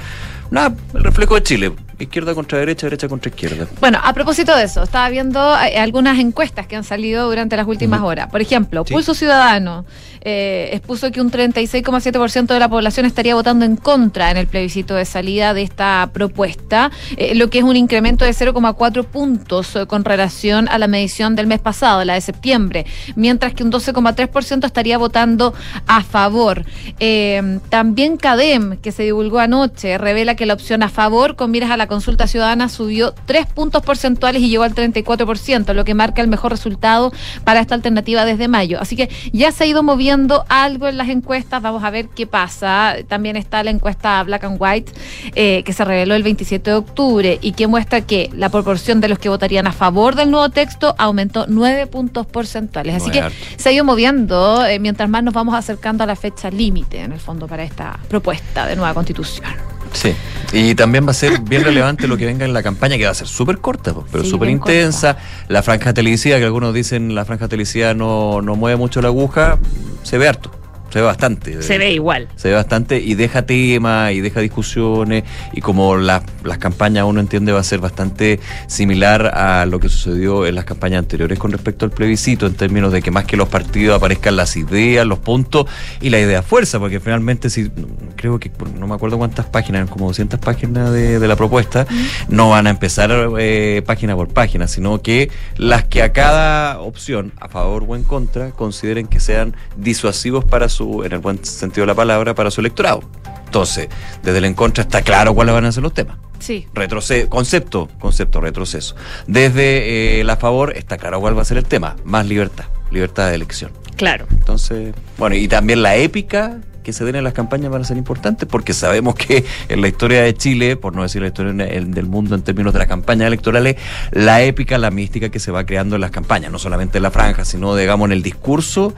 [0.50, 1.74] Nada, el reflejo de Chile.
[2.00, 3.68] Izquierda contra derecha, derecha contra izquierda.
[3.82, 7.66] Bueno, a propósito de eso, estaba viendo eh, algunas encuestas que han salido durante las
[7.68, 8.30] últimas horas.
[8.30, 8.94] Por ejemplo, Sí.
[8.94, 9.84] Pulso Ciudadano
[10.30, 14.94] eh, expuso que un 36,7% de la población estaría votando en contra en el plebiscito
[14.94, 19.86] de salida de esta propuesta, eh, lo que es un incremento de 0,4 puntos eh,
[19.86, 22.86] con relación a la medición del mes pasado, la de septiembre,
[23.16, 25.54] mientras que un 12,3% estaría votando
[25.88, 26.66] a favor.
[27.00, 31.72] Eh, también CADEM, que se divulgó anoche, revela que la opción a favor con miras
[31.72, 36.22] a la consulta ciudadana subió 3 puntos porcentuales y llegó al 34%, lo que marca
[36.22, 37.14] el mejor resultado
[37.46, 38.78] para esta alternativa desde mayo.
[38.82, 40.17] Así que ya se ha ido moviendo
[40.50, 42.96] algo en las encuestas, vamos a ver qué pasa.
[43.08, 44.92] También está la encuesta Black and White,
[45.36, 49.10] eh, que se reveló el 27 de octubre y que muestra que la proporción de
[49.10, 52.96] los que votarían a favor del nuevo texto aumentó 9 puntos porcentuales.
[52.96, 53.38] Así que harto.
[53.58, 57.12] se ha ido moviendo eh, mientras más nos vamos acercando a la fecha límite, en
[57.12, 59.77] el fondo, para esta propuesta de nueva constitución.
[59.98, 60.14] Sí.
[60.54, 63.12] Y también va a ser bien relevante lo que venga en la campaña, que va
[63.12, 65.18] a ser súper corta, pero súper intensa.
[65.48, 69.58] La franja televisiva, que algunos dicen la franja televisiva no, no mueve mucho la aguja,
[70.04, 70.52] se ve harto.
[70.90, 71.62] Se ve bastante.
[71.62, 72.28] Se ve igual.
[72.36, 75.24] se ve bastante y deja temas y deja discusiones
[75.54, 79.90] y como las las campañas uno entiende va a ser bastante similar a lo que
[79.90, 83.38] sucedió en las campañas anteriores con respecto al plebiscito en términos de que más que
[83.38, 85.68] los partidos aparezcan las ideas, los puntos
[86.02, 87.70] y la idea fuerza, porque finalmente si
[88.16, 91.86] creo que no me acuerdo cuántas páginas, como 200 páginas de, de la propuesta,
[92.30, 97.34] no van a empezar eh, página por página, sino que las que a cada opción,
[97.40, 101.84] a favor o en contra, consideren que sean disuasivos para su, en el buen sentido
[101.84, 103.02] de la palabra, para su electorado.
[103.46, 103.88] Entonces,
[104.24, 106.18] desde el en contra está claro cuáles van a ser los temas.
[106.40, 106.68] Sí.
[106.74, 108.96] Retroceso, concepto, concepto, retroceso.
[109.26, 113.30] Desde eh, la favor está claro cuál va a ser el tema, más libertad, libertad
[113.30, 113.72] de elección.
[113.96, 114.28] Claro.
[114.30, 117.98] Entonces, bueno, y también la épica que se den en las campañas van a ser
[117.98, 122.06] importantes porque sabemos que en la historia de Chile, por no decir la historia del
[122.06, 123.76] mundo en términos de las campañas electorales,
[124.12, 127.12] la épica, la mística que se va creando en las campañas, no solamente en la
[127.12, 128.94] franja, sino, digamos, en el discurso,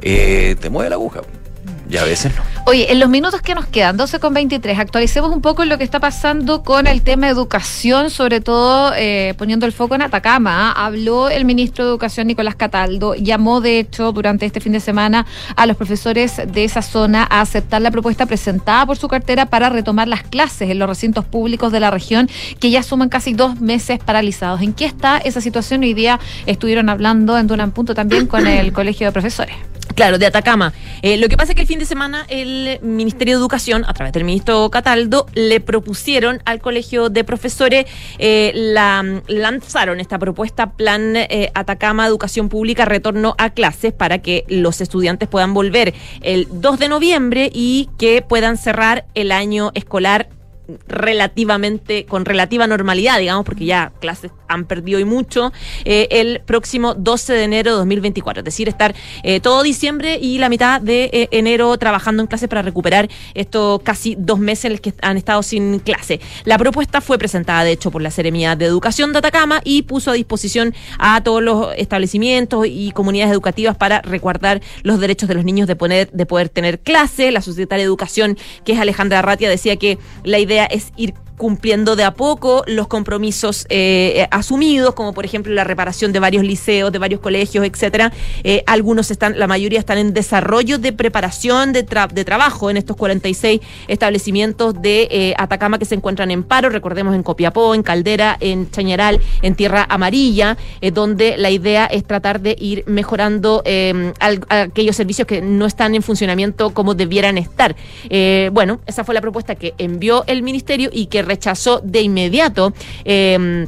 [0.00, 1.20] eh, te mueve la aguja.
[1.88, 2.42] Y a veces no.
[2.66, 5.84] Oye, en los minutos que nos quedan, 12 con 23, actualicemos un poco lo que
[5.84, 10.72] está pasando con el tema de educación, sobre todo eh, poniendo el foco en Atacama.
[10.72, 15.26] Habló el ministro de Educación, Nicolás Cataldo, llamó de hecho durante este fin de semana
[15.56, 19.68] a los profesores de esa zona a aceptar la propuesta presentada por su cartera para
[19.68, 23.60] retomar las clases en los recintos públicos de la región, que ya suman casi dos
[23.60, 24.62] meses paralizados.
[24.62, 25.82] ¿En qué está esa situación?
[25.82, 29.73] Hoy día estuvieron hablando en Dunan Punto también con el Colegio de Profesores.
[29.94, 30.72] Claro, de Atacama.
[31.02, 33.92] Eh, lo que pasa es que el fin de semana el Ministerio de Educación, a
[33.92, 37.86] través del ministro Cataldo, le propusieron al Colegio de Profesores,
[38.18, 44.44] eh, la, lanzaron esta propuesta Plan eh, Atacama Educación Pública Retorno a Clases para que
[44.48, 50.28] los estudiantes puedan volver el 2 de noviembre y que puedan cerrar el año escolar
[50.88, 55.52] relativamente, con relativa normalidad, digamos, porque ya clases han perdido y mucho,
[55.84, 58.40] eh, el próximo 12 de enero de 2024.
[58.40, 62.48] Es decir, estar eh, todo diciembre y la mitad de eh, enero trabajando en clase
[62.48, 66.20] para recuperar estos casi dos meses en los que han estado sin clase.
[66.44, 70.10] La propuesta fue presentada, de hecho, por la Seremía de Educación de Atacama y puso
[70.10, 75.44] a disposición a todos los establecimientos y comunidades educativas para resguardar los derechos de los
[75.44, 77.30] niños de, poner, de poder tener clase.
[77.30, 81.96] La Sociedad de Educación, que es Alejandra Ratia, decía que la idea es ir cumpliendo
[81.96, 86.92] de a poco los compromisos eh, asumidos, como por ejemplo la reparación de varios liceos,
[86.92, 88.12] de varios colegios, etcétera.
[88.44, 93.60] Eh, algunos están, la mayoría están en desarrollo de preparación de, trabajo en estos 46
[93.88, 98.70] establecimientos de eh, Atacama que se encuentran en paro, recordemos en Copiapó, en Caldera, en
[98.70, 100.56] Chañaral, en Tierra Amarilla,
[100.92, 103.62] donde la idea es tratar de ir mejorando
[104.48, 107.74] aquellos servicios que no están en funcionamiento como debieran estar.
[108.52, 112.72] bueno, esa fue la propuesta que envió el ministerio y que rechazó de inmediato.
[113.04, 113.66] Eh,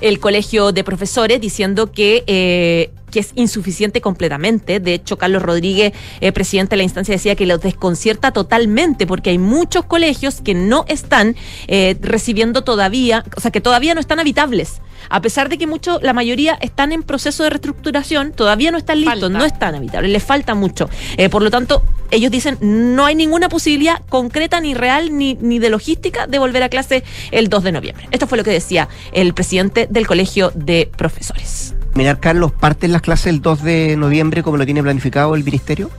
[0.00, 4.80] el colegio de profesores diciendo que eh, que es insuficiente completamente.
[4.80, 9.30] De hecho, Carlos Rodríguez, eh, presidente de la instancia, decía que los desconcierta totalmente porque
[9.30, 11.36] hay muchos colegios que no están
[11.68, 14.80] eh, recibiendo todavía, o sea, que todavía no están habitables.
[15.08, 19.00] A pesar de que muchos, la mayoría están en proceso de reestructuración, todavía no están
[19.00, 20.88] listos, no están habitables, les falta mucho.
[21.16, 25.58] Eh, por lo tanto, ellos dicen no hay ninguna posibilidad concreta ni real ni, ni
[25.58, 28.08] de logística de volver a clase el 2 de noviembre.
[28.10, 31.74] Esto fue lo que decía el presidente del Colegio de Profesores.
[31.94, 35.90] Mirar, Carlos, ¿parten las clases el 2 de noviembre como lo tiene planificado el Ministerio?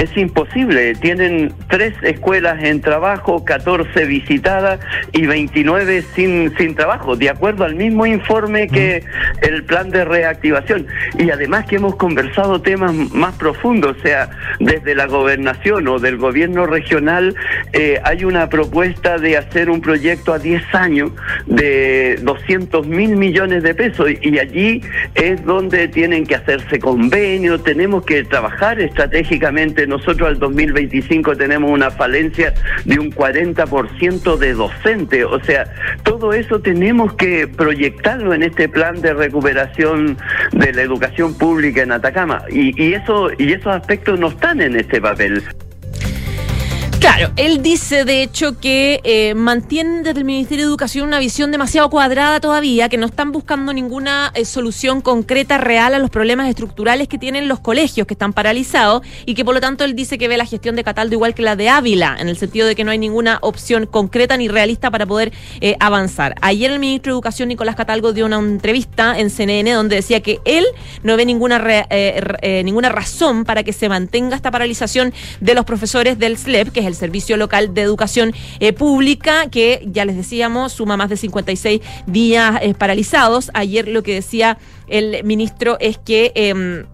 [0.00, 0.94] Es imposible.
[0.94, 4.80] Tienen tres escuelas en trabajo, 14 visitadas
[5.12, 9.04] y 29 sin, sin trabajo, de acuerdo al mismo informe que
[9.42, 10.86] el plan de reactivación.
[11.18, 16.16] Y además que hemos conversado temas más profundos, o sea, desde la gobernación o del
[16.16, 17.34] gobierno regional
[17.74, 21.10] eh, hay una propuesta de hacer un proyecto a 10 años
[21.44, 24.80] de 200 mil millones de pesos y allí
[25.14, 31.90] es donde tienen que hacerse convenios, tenemos que trabajar estratégicamente nosotros al 2025 tenemos una
[31.90, 35.24] falencia de un 40% de docentes.
[35.24, 35.64] O sea,
[36.04, 40.16] todo eso tenemos que proyectarlo en este plan de recuperación
[40.52, 42.42] de la educación pública en Atacama.
[42.50, 45.42] Y, y, eso, y esos aspectos no están en este papel.
[47.00, 51.50] Claro, él dice de hecho que eh, mantienen desde el Ministerio de Educación una visión
[51.50, 56.50] demasiado cuadrada todavía, que no están buscando ninguna eh, solución concreta, real a los problemas
[56.50, 60.18] estructurales que tienen los colegios que están paralizados y que por lo tanto él dice
[60.18, 62.76] que ve la gestión de Cataldo igual que la de Ávila, en el sentido de
[62.76, 65.32] que no hay ninguna opción concreta ni realista para poder
[65.62, 66.34] eh, avanzar.
[66.42, 70.40] Ayer el ministro de Educación, Nicolás Catalgo, dio una entrevista en CNN donde decía que
[70.44, 70.66] él
[71.02, 71.86] no ve ninguna,
[72.62, 76.89] ninguna razón para que se mantenga esta paralización de los profesores del SLEP, que es
[76.89, 81.80] el Servicio Local de Educación eh, Pública, que ya les decíamos, suma más de 56
[82.06, 83.50] días eh, paralizados.
[83.54, 86.32] Ayer lo que decía el ministro es que...
[86.34, 86.86] Em,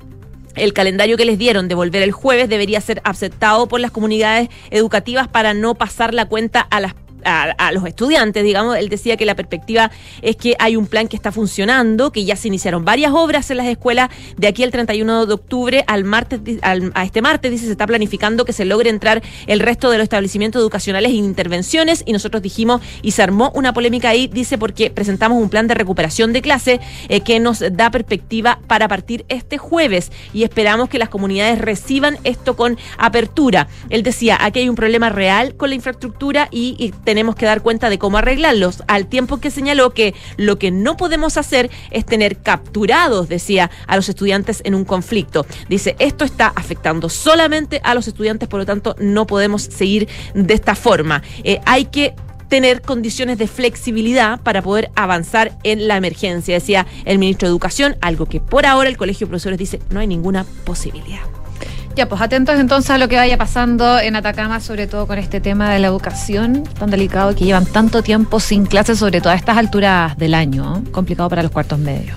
[0.57, 4.49] el calendario que les dieron de volver el jueves debería ser aceptado por las comunidades
[4.71, 9.27] educativas para no pasar la cuenta a las a, los estudiantes, digamos, él decía que
[9.27, 9.91] la perspectiva
[10.23, 13.59] es que hay un plan que está funcionando, que ya se iniciaron varias obras en
[13.59, 14.11] las escuelas.
[14.37, 18.45] De aquí al 31 de octubre al martes, a este martes, dice, se está planificando
[18.45, 22.03] que se logre entrar el resto de los establecimientos educacionales en intervenciones.
[22.07, 25.75] Y nosotros dijimos y se armó una polémica ahí, dice, porque presentamos un plan de
[25.75, 30.13] recuperación de clase eh, que nos da perspectiva para partir este jueves.
[30.33, 33.69] Y esperamos que las comunidades reciban esto con apertura.
[33.91, 37.63] Él decía, aquí hay un problema real con la infraestructura y, y tenemos que dar
[37.63, 42.05] cuenta de cómo arreglarlos, al tiempo que señaló que lo que no podemos hacer es
[42.05, 45.47] tener capturados, decía, a los estudiantes en un conflicto.
[45.69, 50.55] Dice, esto está afectando solamente a los estudiantes, por lo tanto no podemos seguir de
[50.55, 51.23] esta forma.
[51.43, 52.15] Eh, hay que
[52.49, 57.97] tener condiciones de flexibilidad para poder avanzar en la emergencia, decía el ministro de Educación,
[58.01, 61.23] algo que por ahora el Colegio de Profesores dice no hay ninguna posibilidad.
[61.97, 65.41] Ya, pues atentos entonces a lo que vaya pasando en Atacama, sobre todo con este
[65.41, 69.35] tema de la educación tan delicado que llevan tanto tiempo sin clases, sobre todo a
[69.35, 70.85] estas alturas del año.
[70.93, 72.15] Complicado para los cuartos medios.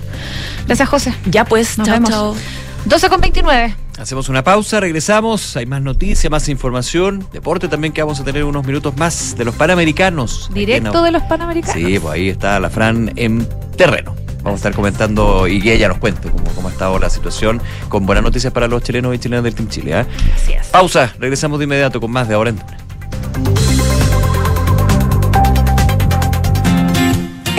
[0.66, 1.14] Gracias, José.
[1.30, 2.36] Ya pues, Nos vemos.
[2.84, 3.74] 12 con 29.
[3.98, 8.44] Hacemos una pausa, regresamos, hay más noticias, más información, deporte también que vamos a tener
[8.44, 10.50] unos minutos más de los Panamericanos.
[10.52, 11.74] Directo de los Panamericanos.
[11.74, 14.14] Sí, pues ahí está la Fran en terreno.
[14.42, 17.60] Vamos a estar comentando y que ella nos cuente cómo, cómo ha estado la situación,
[17.88, 20.00] con buenas noticias para los chilenos y chilenas del Team Chile.
[20.00, 20.06] ¿eh?
[20.70, 23.69] Pausa, regresamos de inmediato con más de ahora en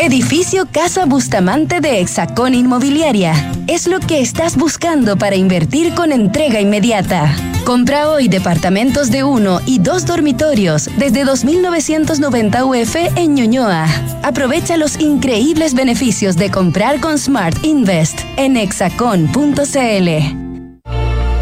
[0.02, 3.36] Edificio Casa Bustamante de Hexacón Inmobiliaria.
[3.68, 7.36] Es lo que estás buscando para invertir con entrega inmediata.
[7.66, 13.86] Compra hoy departamentos de uno y dos dormitorios desde 2.990 UF en Ñuñoa.
[14.24, 20.10] Aprovecha los increíbles beneficios de comprar con Smart Invest en hexacon.cl.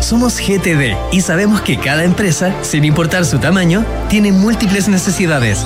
[0.01, 5.65] Somos GTD y sabemos que cada empresa, sin importar su tamaño, tiene múltiples necesidades.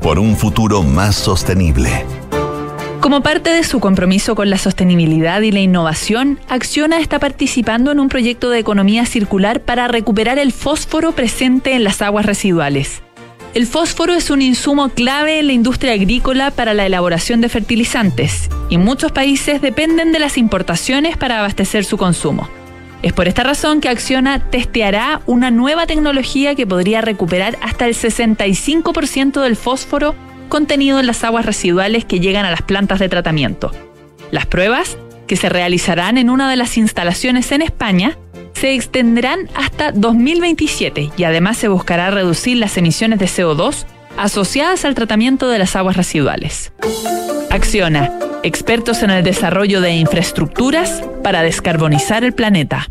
[0.00, 2.04] por un futuro más sostenible.
[3.00, 8.00] Como parte de su compromiso con la sostenibilidad y la innovación, Acciona está participando en
[8.00, 13.02] un proyecto de economía circular para recuperar el fósforo presente en las aguas residuales.
[13.54, 18.48] El fósforo es un insumo clave en la industria agrícola para la elaboración de fertilizantes
[18.68, 22.48] y muchos países dependen de las importaciones para abastecer su consumo.
[23.02, 27.94] Es por esta razón que Acciona testeará una nueva tecnología que podría recuperar hasta el
[27.94, 30.14] 65% del fósforo
[30.48, 33.72] contenido en las aguas residuales que llegan a las plantas de tratamiento.
[34.30, 38.18] Las pruebas, que se realizarán en una de las instalaciones en España,
[38.52, 43.86] se extenderán hasta 2027 y además se buscará reducir las emisiones de CO2
[44.20, 46.72] asociadas al tratamiento de las aguas residuales.
[47.50, 52.90] Acciona, expertos en el desarrollo de infraestructuras para descarbonizar el planeta.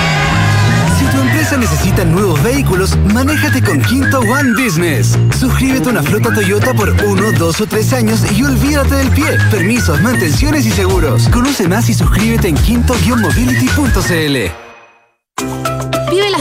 [1.51, 5.17] Empresa necesita nuevos vehículos, manéjate con Quinto One Business.
[5.37, 9.37] Suscríbete a una flota Toyota por uno, dos o tres años y olvídate del pie.
[9.49, 11.27] Permisos, mantenciones y seguros.
[11.27, 14.70] Conoce más y suscríbete en quinto-mobility.cl.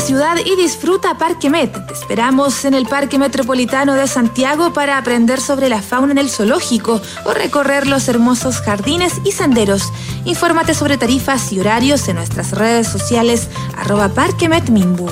[0.01, 1.87] Ciudad y disfruta Parque Met.
[1.87, 6.31] Te esperamos en el Parque Metropolitano de Santiago para aprender sobre la fauna en el
[6.31, 9.93] zoológico o recorrer los hermosos jardines y senderos.
[10.25, 15.09] Infórmate sobre tarifas y horarios en nuestras redes sociales arroba Parque Met Mimbu.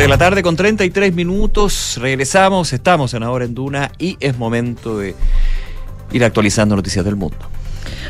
[0.00, 1.98] de la tarde con 33 minutos.
[2.00, 5.14] Regresamos, estamos en Ahora en Duna y es momento de
[6.10, 7.36] ir actualizando noticias del mundo.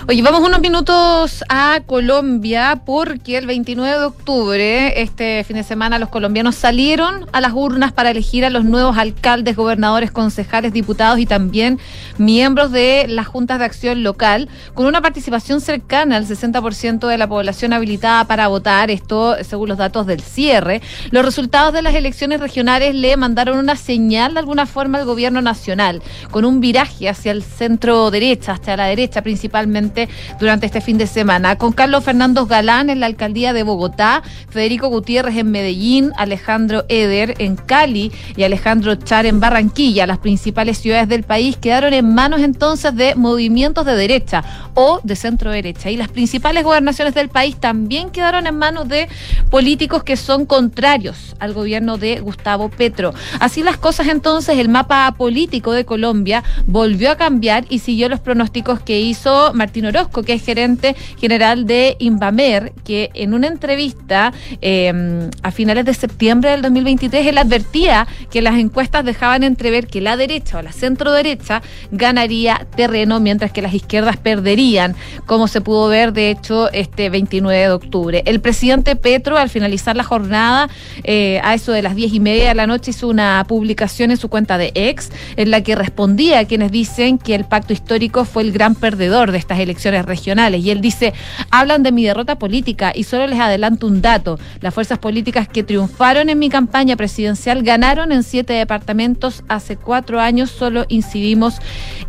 [0.08, 5.98] Oye, vamos unos minutos a Colombia porque el 29 de octubre, este fin de semana,
[5.98, 11.18] los colombianos salieron a las urnas para elegir a los nuevos alcaldes, gobernadores, concejales, diputados
[11.18, 11.78] y también
[12.16, 17.28] miembros de las juntas de acción local, con una participación cercana al 60% de la
[17.28, 20.80] población habilitada para votar, esto según los datos del cierre.
[21.10, 25.42] Los resultados de las elecciones regionales le mandaron una señal de alguna forma al gobierno
[25.42, 29.89] nacional, con un viraje hacia el centro derecha, hacia la derecha principalmente
[30.38, 34.88] durante este fin de semana, con Carlos Fernando Galán en la alcaldía de Bogotá, Federico
[34.88, 40.06] Gutiérrez en Medellín, Alejandro Eder en Cali y Alejandro Char en Barranquilla.
[40.06, 44.44] Las principales ciudades del país quedaron en manos entonces de movimientos de derecha
[44.75, 45.90] o de centro derecha.
[45.90, 49.08] Y las principales gobernaciones del país también quedaron en manos de
[49.50, 53.12] políticos que son contrarios al gobierno de Gustavo Petro.
[53.38, 58.21] Así las cosas entonces, el mapa político de Colombia volvió a cambiar y siguió los
[58.21, 63.46] pronósticos que hizo Martín Martín Orozco, que es gerente general de Invamer, que en una
[63.46, 69.87] entrevista eh, a finales de septiembre del 2023, él advertía que las encuestas dejaban entrever
[69.87, 75.48] que la derecha o la centro derecha ganaría terreno, mientras que las izquierdas perderían, como
[75.48, 78.22] se pudo ver, de hecho, este 29 de octubre.
[78.26, 80.68] El presidente Petro, al finalizar la jornada,
[81.04, 84.18] eh, a eso de las diez y media de la noche, hizo una publicación en
[84.18, 88.26] su cuenta de ex, en la que respondía a quienes dicen que el pacto histórico
[88.26, 89.69] fue el gran perdedor de estas elecciones
[90.04, 90.64] regionales.
[90.64, 91.12] Y él dice,
[91.50, 94.38] hablan de mi derrota política y solo les adelanto un dato.
[94.60, 99.42] Las fuerzas políticas que triunfaron en mi campaña presidencial ganaron en siete departamentos.
[99.48, 101.56] Hace cuatro años solo incidimos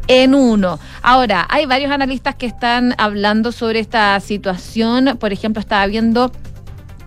[0.08, 0.80] en uno.
[1.02, 5.18] Ahora, hay varios analistas que están hablando sobre esta situación.
[5.20, 6.32] Por ejemplo, estaba viendo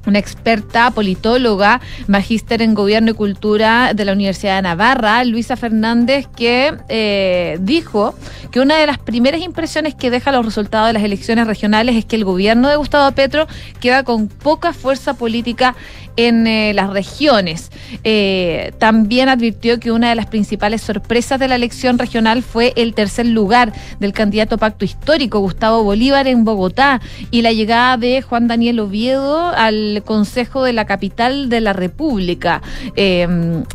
[0.06, 6.26] una experta politóloga, magíster en Gobierno y Cultura de la Universidad de Navarra, Luisa Fernández,
[6.36, 8.14] que eh, dijo
[8.50, 12.04] que una de las primeras impresiones que deja los resultados de las elecciones regionales es
[12.04, 13.46] que el gobierno de Gustavo Petro
[13.80, 15.74] queda con poca fuerza política
[16.16, 17.70] en eh, las regiones.
[18.02, 22.94] Eh, también advirtió que una de las principales sorpresas de la elección regional fue el
[22.94, 27.00] tercer lugar del candidato pacto histórico, Gustavo Bolívar, en Bogotá,
[27.30, 32.62] y la llegada de Juan Daniel Oviedo al Consejo de la Capital de la República.
[32.96, 33.26] Eh,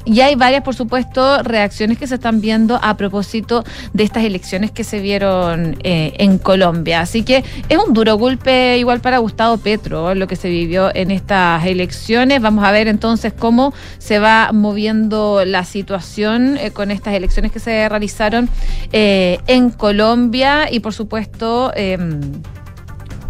[0.05, 3.63] y hay varias, por supuesto, reacciones que se están viendo a propósito
[3.93, 7.01] de estas elecciones que se vieron eh, en Colombia.
[7.01, 11.11] Así que es un duro golpe igual para Gustavo Petro, lo que se vivió en
[11.11, 12.28] estas elecciones.
[12.37, 17.59] Vamos a ver entonces cómo se va moviendo la situación eh, con estas elecciones que
[17.59, 18.49] se realizaron
[18.91, 22.19] eh, en Colombia y por supuesto em,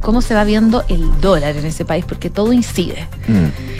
[0.01, 3.07] cómo se va viendo el dólar en ese país, porque todo incide.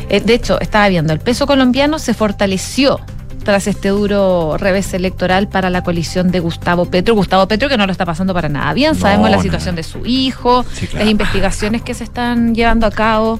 [0.09, 2.99] Eh, de hecho, estaba viendo, el peso colombiano se fortaleció
[3.43, 7.15] tras este duro revés electoral para la coalición de Gustavo Petro.
[7.15, 8.95] Gustavo Petro que no lo está pasando para nada bien.
[8.95, 11.05] Sabemos No, la no, situación de su hijo, Sí, claro.
[11.05, 13.39] las investigaciones que se están llevando a cabo.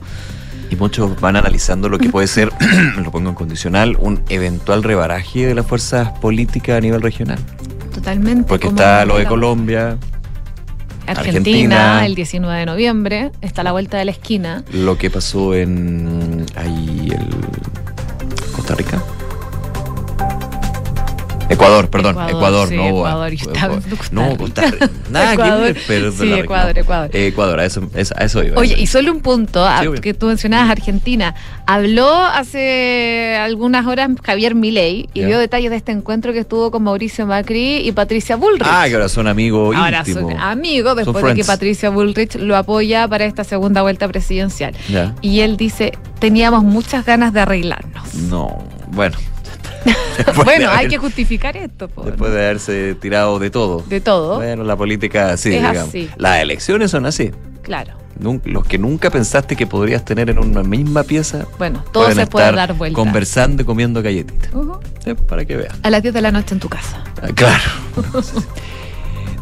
[0.70, 2.52] Y muchos van analizando lo que puede ser,
[2.98, 7.40] lo pongo en condicional, un eventual rebaraje de las fuerzas políticas a nivel regional.
[7.94, 8.48] Totalmente.
[8.48, 9.98] Porque está lo de Colombia,
[11.08, 12.06] Argentina, Argentina.
[12.06, 14.64] el 19 de noviembre, está a la vuelta de la esquina.
[14.72, 19.02] lo que pasó en ahí el Costa Rica.
[21.50, 23.34] Ecuador, perdón, Ecuador, Ecuador, sí, no Ecuador,
[23.90, 24.38] Costa No.
[24.38, 24.90] Costa Rica.
[25.10, 27.10] Nada Ecuador, que ver, pero sí, Ecuador, Ecuador.
[27.14, 28.58] Ecuador, a eso, es- a eso iba.
[28.60, 31.34] Oye, y solo un punto, ah, Sí, que tú mencionabas Argentina.
[31.66, 35.28] Habló hace algunas horas Javier Milei y Ya.
[35.28, 38.68] dio detalles de este encuentro que estuvo con Mauricio Macri y Patricia Bullrich.
[38.70, 41.46] Ah, que ahora son amigos Ahora son amigos después Son de que.
[41.46, 44.74] Patricia Bullrich lo apoya para esta segunda vuelta presidencial.
[45.22, 48.14] Y él dice, teníamos muchas ganas de arreglarnos.
[48.16, 48.58] No,
[48.92, 49.18] bueno.
[50.36, 51.88] bueno, hay que justificar esto.
[51.88, 53.84] po, Después de haberse tirado de todo.
[53.88, 54.38] De todo.
[54.38, 55.90] Bueno, la política así, Es digamos.
[55.90, 56.10] así.
[56.18, 57.32] Las elecciones son así.
[57.62, 57.94] Claro.
[58.44, 61.46] Los que nunca pensaste que podrías tener en una misma pieza.
[61.58, 62.96] Bueno, todo se puede estar dar vuelta.
[62.96, 64.52] Conversando y comiendo galletitas.
[65.06, 65.72] Sí, para que vean.
[65.84, 67.02] A las 10 de la noche en tu casa.
[67.22, 67.64] Ah, Claro.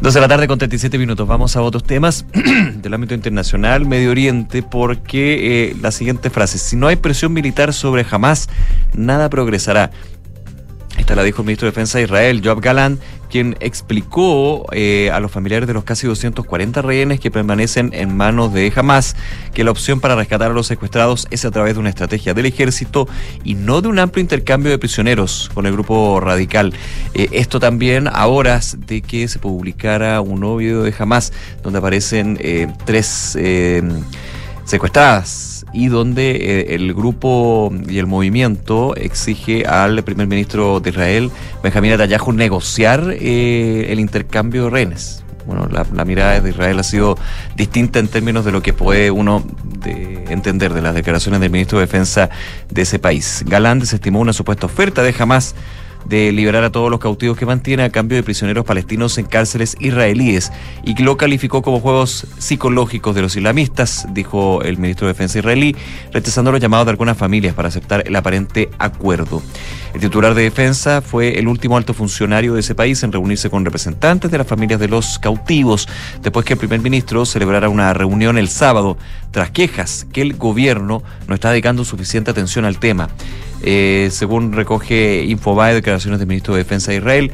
[0.00, 1.26] 12 de la tarde con 37 minutos.
[1.26, 2.24] Vamos a otros temas
[2.76, 7.72] del ámbito internacional, Medio Oriente, porque eh, la siguiente frase, si no hay presión militar
[7.74, 8.48] sobre Hamas,
[8.94, 9.90] nada progresará.
[10.98, 12.98] Esta la dijo el ministro de Defensa de Israel, Joab Galan,
[13.30, 18.52] quien explicó eh, a los familiares de los casi 240 rehenes que permanecen en manos
[18.52, 19.16] de Hamas
[19.54, 22.46] que la opción para rescatar a los secuestrados es a través de una estrategia del
[22.46, 23.08] ejército
[23.44, 26.74] y no de un amplio intercambio de prisioneros con el grupo radical.
[27.14, 31.32] Eh, esto también a horas de que se publicara un nuevo video de Hamas
[31.62, 33.82] donde aparecen eh, tres eh,
[34.64, 41.30] secuestradas y donde eh, el grupo y el movimiento exige al primer ministro de Israel,
[41.62, 45.24] Benjamín Netanyahu, negociar eh, el intercambio de rehenes.
[45.46, 47.16] Bueno, la, mirada de Israel ha sido
[47.56, 49.42] distinta en términos de lo que puede uno
[49.82, 52.28] de entender de las declaraciones del ministro de Defensa
[52.68, 53.44] de ese país.
[53.46, 55.54] Galán desestimó una supuesta oferta de Hamas
[56.06, 59.76] de liberar a todos los cautivos que mantiene a cambio de prisioneros palestinos en cárceles
[59.80, 60.52] israelíes
[60.84, 65.76] y lo calificó como juegos psicológicos de los islamistas, dijo el ministro de Defensa israelí,
[66.12, 69.42] rechazando los llamados de algunas familias para aceptar el aparente acuerdo.
[69.94, 73.64] El titular de Defensa fue el último alto funcionario de ese país en reunirse con
[73.64, 75.88] representantes de las familias de los cautivos,
[76.22, 78.96] después que el primer ministro celebrara una reunión el sábado,
[79.30, 83.08] tras quejas que el gobierno no está dedicando suficiente atención al tema.
[83.62, 87.32] Eh, según recoge Infobae, declaraciones del ministro de Defensa de Israel,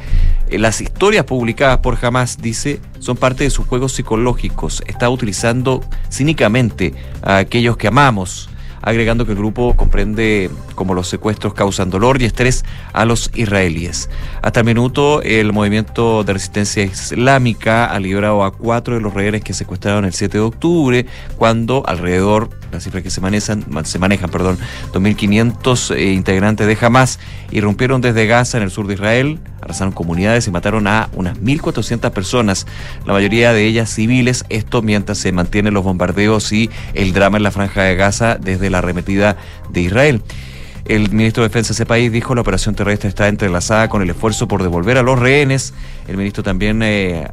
[0.49, 4.83] eh, las historias publicadas por Hamas, dice, son parte de sus juegos psicológicos.
[4.87, 8.49] Está utilizando cínicamente a aquellos que amamos,
[8.85, 12.63] agregando que el grupo comprende como los secuestros causan dolor y estrés
[12.93, 14.09] a los israelíes.
[14.41, 19.43] Hasta el minuto, el movimiento de resistencia islámica ha liberado a cuatro de los rehenes
[19.43, 21.05] que secuestraron el 7 de octubre,
[21.35, 24.57] cuando alrededor, las cifras que se manejan, se manejan, perdón,
[24.93, 27.19] 2.500 eh, integrantes de Hamas
[27.51, 32.11] irrumpieron desde Gaza en el sur de Israel, arrasaron comunidades y mataron a unas 1.400
[32.11, 32.65] personas,
[33.05, 37.43] la mayoría de ellas civiles, esto mientras se mantienen los bombardeos y el drama en
[37.43, 39.37] la franja de Gaza desde la arremetida
[39.69, 40.21] de Israel.
[40.85, 44.09] El ministro de Defensa de ese país dijo la operación terrestre está entrelazada con el
[44.11, 45.73] esfuerzo por devolver a los rehenes.
[46.07, 47.27] El ministro también eh,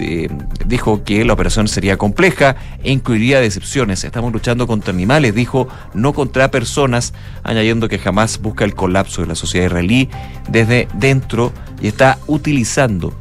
[0.00, 0.28] eh,
[0.66, 4.02] dijo que la operación sería compleja e incluiría decepciones.
[4.02, 9.28] Estamos luchando contra animales, dijo, no contra personas, añadiendo que jamás busca el colapso de
[9.28, 10.10] la sociedad israelí
[10.48, 13.14] desde dentro y está utilizando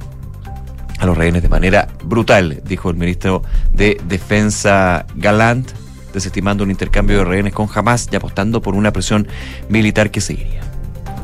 [0.97, 5.69] a los rehenes de manera brutal, dijo el ministro de Defensa Galant,
[6.17, 9.27] desestimando un intercambio de rehenes con Hamas y apostando por una presión
[9.69, 10.66] militar que seguiría.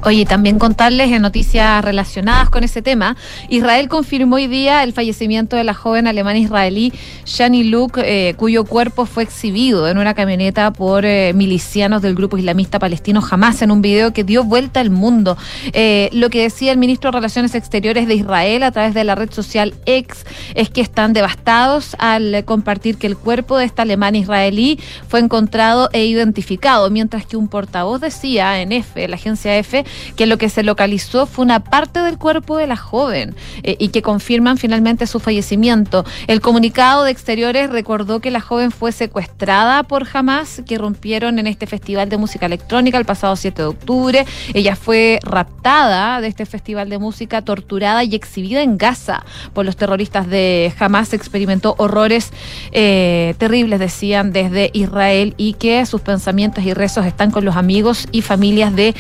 [0.06, 3.16] Oye, también contarles en noticias relacionadas con ese tema,
[3.48, 6.92] Israel confirmó hoy día el fallecimiento de la joven alemana israelí
[7.26, 12.38] Shani Luke, eh, cuyo cuerpo fue exhibido en una camioneta por eh, milicianos del grupo
[12.38, 15.38] islamista palestino Hamas en un video que dio vuelta al mundo.
[15.72, 19.16] Eh, lo que decía el ministro de Relaciones Exteriores de Israel a través de la
[19.16, 24.18] red social X es que están devastados al compartir que el cuerpo de esta alemana
[24.18, 29.86] israelí fue encontrado e identificado, mientras que un portavoz decía en F, la agencia F,
[30.16, 33.90] que lo que se localizó fue una parte del cuerpo de la joven eh, y
[33.90, 36.06] que confirman finalmente su fallecimiento.
[36.28, 41.48] El comunicado de Exteriores recordó que la joven fue secuestrada por Hamas, que rompieron en
[41.48, 44.26] este festival de música electrónica el pasado 7 de octubre.
[44.54, 49.76] Ella fue raptada de este festival de música, torturada y exhibida en Gaza por los
[49.76, 51.14] terroristas de Hamas.
[51.14, 52.32] Experimentó horrores
[52.72, 58.08] eh, terribles, decían, desde Israel y que sus pensamientos y rezos están con los amigos
[58.12, 58.96] y familias de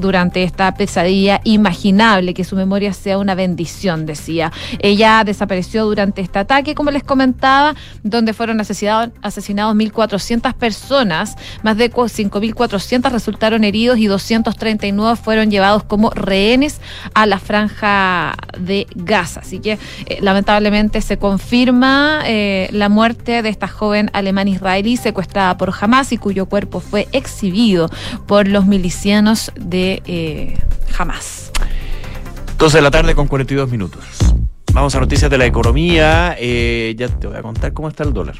[0.00, 4.52] Durante esta pesadilla imaginable, que su memoria sea una bendición, decía.
[4.78, 11.76] Ella desapareció durante este ataque, como les comentaba, donde fueron asesinados, asesinados 1.400 personas, más
[11.76, 16.80] de 5.400 resultaron heridos y 239 fueron llevados como rehenes
[17.14, 19.40] a la franja de Gaza.
[19.40, 25.56] Así que eh, lamentablemente se confirma eh, la muerte de esta joven alemana israelí secuestrada
[25.56, 27.90] por Hamas y cuyo cuerpo fue exhibido
[28.26, 30.58] por los milicianos de eh,
[30.96, 31.50] Hamas.
[32.58, 34.04] 12 de la tarde con 42 minutos.
[34.72, 36.36] Vamos a noticias de la economía.
[36.38, 38.36] Eh, ya te voy a contar cómo está el dólar.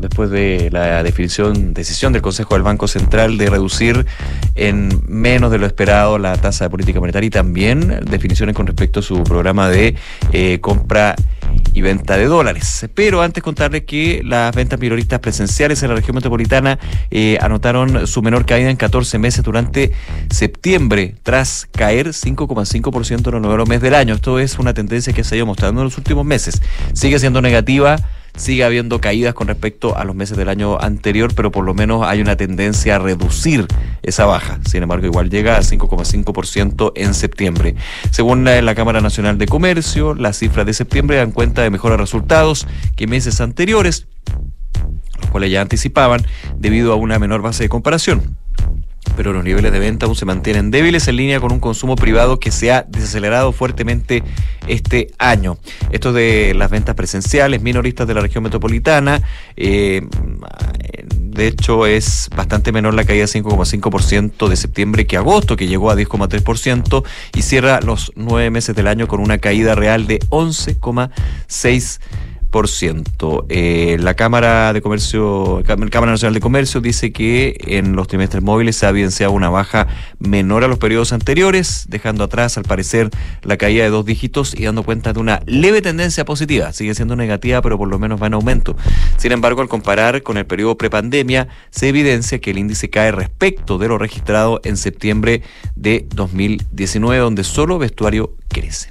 [0.00, 4.06] Después de la definición, decisión del Consejo del Banco Central de reducir
[4.54, 9.00] en menos de lo esperado la tasa de política monetaria y también definiciones con respecto
[9.00, 9.96] a su programa de
[10.32, 11.16] eh, compra
[11.72, 12.86] y venta de dólares.
[12.94, 16.78] Pero antes contarles que las ventas minoristas presenciales en la región metropolitana
[17.10, 19.92] eh, anotaron su menor caída en 14 meses durante
[20.30, 24.14] septiembre, tras caer 5,5% en el noveno mes del año.
[24.14, 26.60] Esto es una tendencia que se ha ido mostrando en los últimos meses.
[26.92, 27.96] Sigue siendo negativa.
[28.36, 32.06] Sigue habiendo caídas con respecto a los meses del año anterior, pero por lo menos
[32.06, 33.66] hay una tendencia a reducir
[34.02, 34.58] esa baja.
[34.68, 37.74] Sin embargo, igual llega a 5,5% en septiembre.
[38.10, 41.98] Según la, la Cámara Nacional de Comercio, las cifras de septiembre dan cuenta de mejores
[41.98, 42.66] resultados
[42.96, 44.06] que meses anteriores,
[45.20, 46.24] los cuales ya anticipaban
[46.56, 48.36] debido a una menor base de comparación
[49.16, 52.38] pero los niveles de venta aún se mantienen débiles en línea con un consumo privado
[52.38, 54.22] que se ha desacelerado fuertemente
[54.66, 55.58] este año.
[55.90, 59.22] Esto de las ventas presenciales minoristas de la región metropolitana,
[59.56, 60.06] eh,
[61.08, 65.90] de hecho es bastante menor la caída de 5,5% de septiembre que agosto, que llegó
[65.90, 71.98] a 10,3% y cierra los nueve meses del año con una caída real de 11,6%.
[73.48, 78.76] Eh, la Cámara de Comercio, Cámara Nacional de Comercio dice que en los trimestres móviles
[78.76, 79.86] se ha evidenciado una baja
[80.18, 83.10] menor a los periodos anteriores, dejando atrás al parecer
[83.42, 86.72] la caída de dos dígitos y dando cuenta de una leve tendencia positiva.
[86.72, 88.76] Sigue siendo negativa, pero por lo menos va en aumento.
[89.16, 93.78] Sin embargo, al comparar con el periodo prepandemia, se evidencia que el índice cae respecto
[93.78, 95.42] de lo registrado en septiembre
[95.76, 98.90] de 2019, donde solo vestuario crece.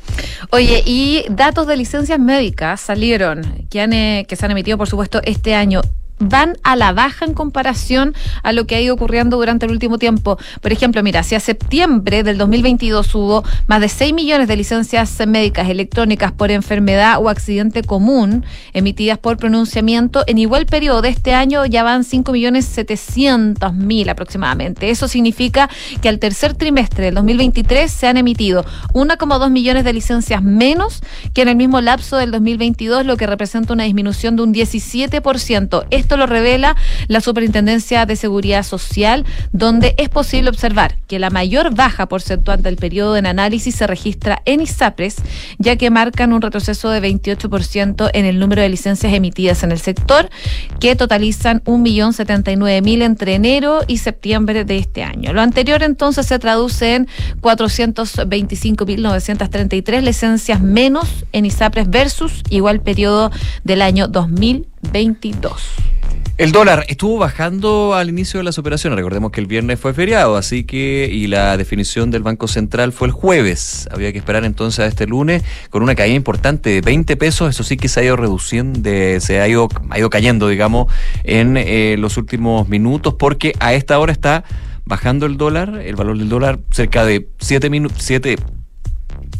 [0.51, 5.56] Oye, y datos de licencias médicas salieron, que, han, se han emitido, por supuesto, este
[5.56, 5.82] año
[6.20, 8.13] van a la baja en comparación
[8.43, 10.38] a lo que ha ido ocurriendo durante el último tiempo.
[10.61, 15.20] Por ejemplo, mira, si a septiembre del 2022 hubo más de 6 millones de licencias
[15.28, 21.34] médicas electrónicas por enfermedad o accidente común emitidas por pronunciamiento, en igual periodo de este
[21.34, 24.89] año ya van 5 millones 700 mil aproximadamente.
[24.89, 25.70] Eso significa
[26.01, 31.01] que al tercer trimestre del 2023 se han emitido 1,2 millones de licencias menos
[31.34, 35.86] que en el mismo lapso del 2022, lo que representa una disminución de un 17%.
[35.89, 36.76] Este Esto lo revela
[37.07, 42.78] la Superintendencia de Seguridad Social, donde es posible observar que la mayor baja porcentual del
[42.78, 45.18] periodo en análisis se registra en ISAPRES,
[45.60, 49.78] ya que marcan un retroceso de 28% en el número de licencias emitidas en el
[49.78, 50.32] sector,
[50.80, 55.32] que totalizan 1.079.000 entre enero y septiembre de este año.
[55.32, 57.07] Lo anterior entonces se traduce en
[57.39, 63.30] 425.933 licencias menos en ISAPRES versus igual periodo
[63.64, 65.99] del año 2022.
[66.39, 68.95] El dólar estuvo bajando al inicio de las operaciones.
[68.95, 73.09] Recordemos que el viernes fue feriado, así que y la definición del Banco Central fue
[73.09, 73.89] el jueves.
[73.91, 77.49] Había que esperar entonces a este lunes con una caída importante de 20 pesos.
[77.49, 80.89] Eso sí que se ha ido reduciendo, de, se ha ido, ha ido cayendo, digamos,
[81.25, 84.45] en eh, los últimos minutos, porque a esta hora está
[84.85, 88.37] bajando el dólar, el valor del dólar cerca de 7 7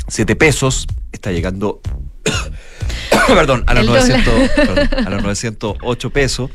[0.09, 1.79] 7 pesos, está llegando
[3.27, 4.49] perdón, a los, El 900, dólar.
[4.55, 6.51] perdón, a los 908 pesos.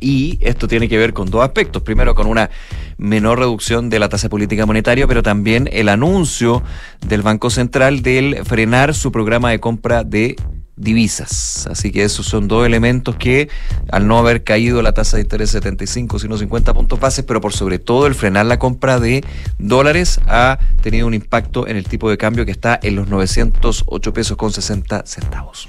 [0.00, 1.82] Y esto tiene que ver con dos aspectos.
[1.82, 2.50] Primero, con una
[2.96, 6.62] menor reducción de la tasa política monetaria, pero también el anuncio
[7.06, 10.36] del Banco Central del frenar su programa de compra de
[10.78, 11.66] divisas.
[11.70, 13.48] Así que esos son dos elementos que,
[13.90, 17.52] al no haber caído la tasa de interés 75, sino 50 puntos bases, pero por
[17.52, 19.24] sobre todo el frenar la compra de
[19.58, 24.12] dólares, ha tenido un impacto en el tipo de cambio que está en los 908
[24.12, 25.66] pesos con 60 centavos.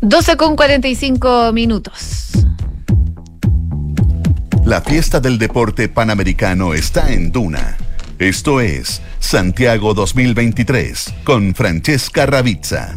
[0.00, 2.32] 12 con 45 minutos.
[4.72, 7.76] La fiesta del deporte panamericano está en Duna.
[8.18, 12.94] Esto es Santiago 2023 con Francesca Ravizza.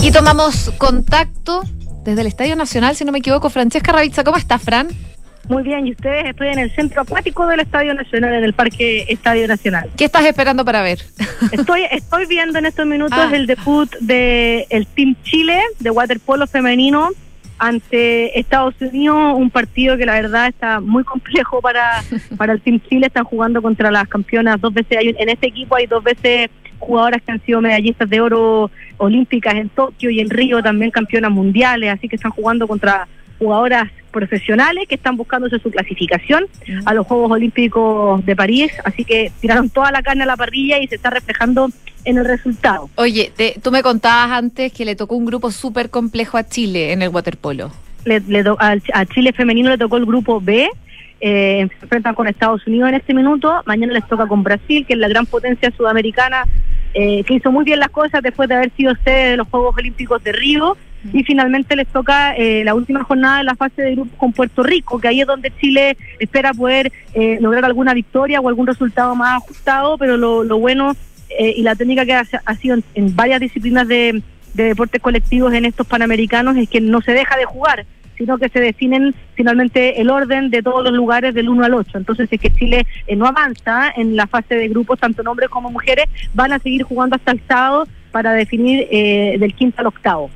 [0.00, 1.64] Y tomamos contacto
[2.04, 3.50] desde el Estadio Nacional, si no me equivoco.
[3.50, 4.86] Francesca Ravizza, ¿cómo estás, Fran?
[5.48, 9.06] Muy bien, y ustedes estoy en el centro acuático del Estadio Nacional, en el Parque
[9.08, 9.90] Estadio Nacional.
[9.96, 11.00] ¿Qué estás esperando para ver?
[11.50, 13.30] Estoy estoy viendo en estos minutos Ah.
[13.32, 17.10] el debut de el Team Chile de waterpolo femenino
[17.62, 22.02] ante Estados Unidos, un partido que la verdad está muy complejo para,
[22.36, 25.76] para el Team Chile, están jugando contra las campeonas dos veces, hay, en este equipo
[25.76, 26.50] hay dos veces
[26.80, 31.30] jugadoras que han sido medallistas de oro olímpicas en Tokio y en Río también campeonas
[31.30, 33.06] mundiales, así que están jugando contra
[33.38, 36.44] jugadoras profesionales que están buscándose su clasificación
[36.84, 40.78] a los Juegos Olímpicos de París, así que tiraron toda la carne a la parrilla
[40.78, 41.70] y se está reflejando
[42.04, 42.88] en el resultado.
[42.96, 46.92] Oye, te- tú me contabas antes que le tocó un grupo súper complejo a Chile
[46.92, 47.72] en el waterpolo.
[48.04, 50.68] Le, le al- a, Chile femenino le tocó el grupo B,
[51.20, 54.94] eh, se enfrentan con Estados Unidos en este minuto, mañana les toca con Brasil, que
[54.94, 56.44] es la gran potencia sudamericana,
[56.94, 59.76] eh, que hizo muy bien las cosas después de haber sido sede de los Juegos
[59.78, 60.76] Olímpicos de Río,
[61.12, 64.62] y finalmente les toca eh, la última jornada de la fase de grupo con Puerto
[64.62, 69.14] Rico, que ahí es donde Chile espera poder eh, lograr alguna victoria o algún resultado
[69.14, 70.94] más ajustado, pero lo, bueno
[71.38, 74.22] eh, y la técnica que ha, sido en, varias disciplinas de,
[74.54, 77.86] de deportes colectivos en estos panamericanos es que no se deja de jugar,
[78.16, 81.98] sino que se definen finalmente el orden de todos los lugares del 1 al 8.
[81.98, 85.70] Entonces, es que Chile eh, no avanza en la fase de grupos, tanto hombres como
[85.70, 90.30] mujeres, van a seguir jugando hasta el sábado para definir eh, del quinto al octavo.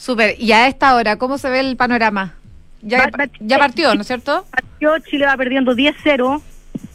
[0.00, 0.34] Súper.
[0.40, 2.34] Y a esta hora, ¿cómo se ve el panorama?
[2.80, 4.46] Ya, ya partió, ¿no es cierto?
[4.50, 6.40] Partió, Chile va perdiendo 10-0.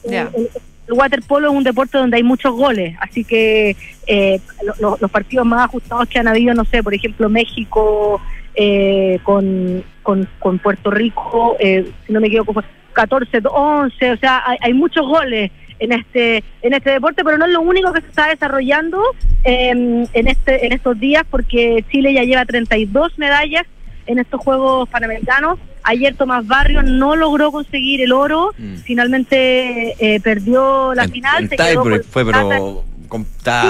[0.09, 0.31] Ya.
[0.35, 0.49] El,
[0.87, 3.75] el waterpolo es un deporte donde hay muchos goles, así que
[4.07, 8.19] eh, lo- lo- los partidos más ajustados que han habido, no sé, por ejemplo, México
[8.55, 12.63] eh, con, con, con Puerto Rico, eh, si no me equivoco, fue
[12.95, 17.51] 14-11, o sea, hay, hay muchos goles en este en este deporte, pero no es
[17.51, 19.01] lo único que se está desarrollando
[19.43, 23.65] eh, en este en estos días, porque Chile ya lleva 32 medallas
[24.07, 25.59] en estos Juegos Panamericanos.
[25.83, 28.51] Ayer Tomás Barrio no logró conseguir el oro,
[28.83, 31.43] finalmente eh, perdió la final.
[31.43, 32.83] En se quedó tiebreak con fue, pero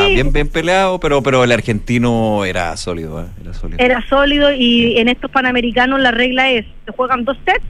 [0.08, 0.14] Sí.
[0.14, 3.22] bien, bien peleado, pero, pero el argentino era sólido.
[3.22, 3.26] ¿eh?
[3.41, 3.80] Era sólido.
[3.84, 7.64] Era sólido y en estos Panamericanos la regla es, se juegan dos sets,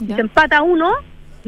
[0.00, 0.92] y se empata uno,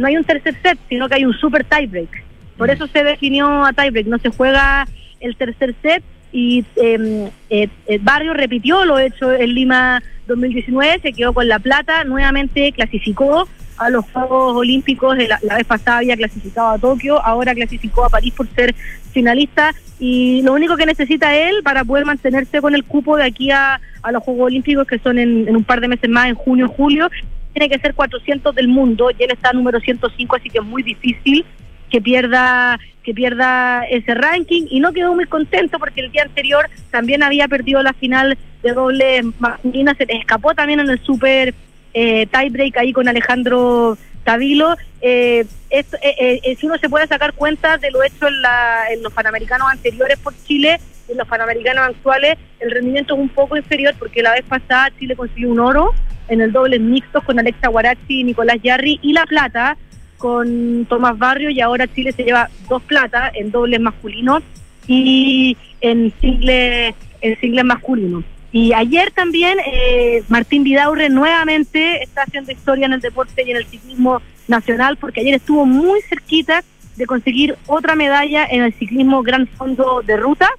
[0.00, 2.24] no hay un tercer set, sino que hay un super tiebreak.
[2.56, 4.86] Por eso se definió a tiebreak, no se juega
[5.20, 7.68] el tercer set y eh, eh,
[8.00, 13.90] Barrio repitió lo hecho en Lima 2019, se quedó con la plata, nuevamente clasificó a
[13.90, 18.10] los Juegos Olímpicos, de la, la vez pasada había clasificado a Tokio, ahora clasificó a
[18.10, 18.74] París por ser
[19.12, 23.50] finalista y lo único que necesita él para poder mantenerse con el cupo de aquí
[23.50, 26.34] a, a los Juegos Olímpicos que son en, en un par de meses más, en
[26.34, 27.10] junio, julio,
[27.52, 30.82] tiene que ser 400 del mundo y él está número 105, así que es muy
[30.82, 31.44] difícil
[31.90, 34.66] que pierda que pierda ese ranking.
[34.70, 38.72] Y no quedó muy contento porque el día anterior también había perdido la final de
[38.72, 41.54] doble masculina, se le escapó también en el super
[41.94, 47.32] eh, tiebreak ahí con Alejandro Tabilo, eh, es- eh, eh, si uno se puede sacar
[47.32, 50.78] cuenta de lo hecho en, la- en los Panamericanos anteriores por Chile,
[51.08, 55.16] en los Panamericanos actuales, el rendimiento es un poco inferior porque la vez pasada Chile
[55.16, 55.92] consiguió un oro
[56.30, 59.76] en el doble mixto con Alexa Guarachi y Nicolás Yarri y la plata
[60.16, 64.40] con Tomás Barrio y ahora Chile se lleva dos platas en dobles masculino
[64.86, 68.22] y en single en single masculino.
[68.52, 73.56] Y ayer también eh, Martín Vidaurre nuevamente está haciendo historia en el deporte y en
[73.58, 76.64] el ciclismo nacional porque ayer estuvo muy cerquita
[76.96, 80.50] de conseguir otra medalla en el ciclismo Gran Fondo de Ruta.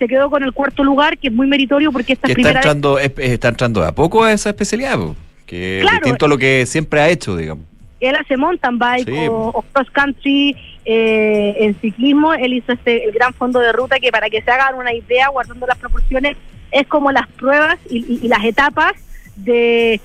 [0.00, 2.48] Se quedó con el cuarto lugar, que es muy meritorio porque esta Que es está
[2.48, 4.98] vez entrando, es- está entrando a poco a esa especialidad,
[5.46, 5.96] que es Claro.
[5.98, 7.64] distinto a lo que siempre ha hecho, digamos.
[8.00, 9.28] él hace mountain bike Sí.
[9.28, 14.00] o, o cross country eh, en ciclismo, él hizo este el gran fondo de ruta
[14.00, 16.34] que para que se hagan una idea, guardando las proporciones,
[16.72, 18.92] es como las pruebas y, y- y las etapas
[19.36, 20.00] de,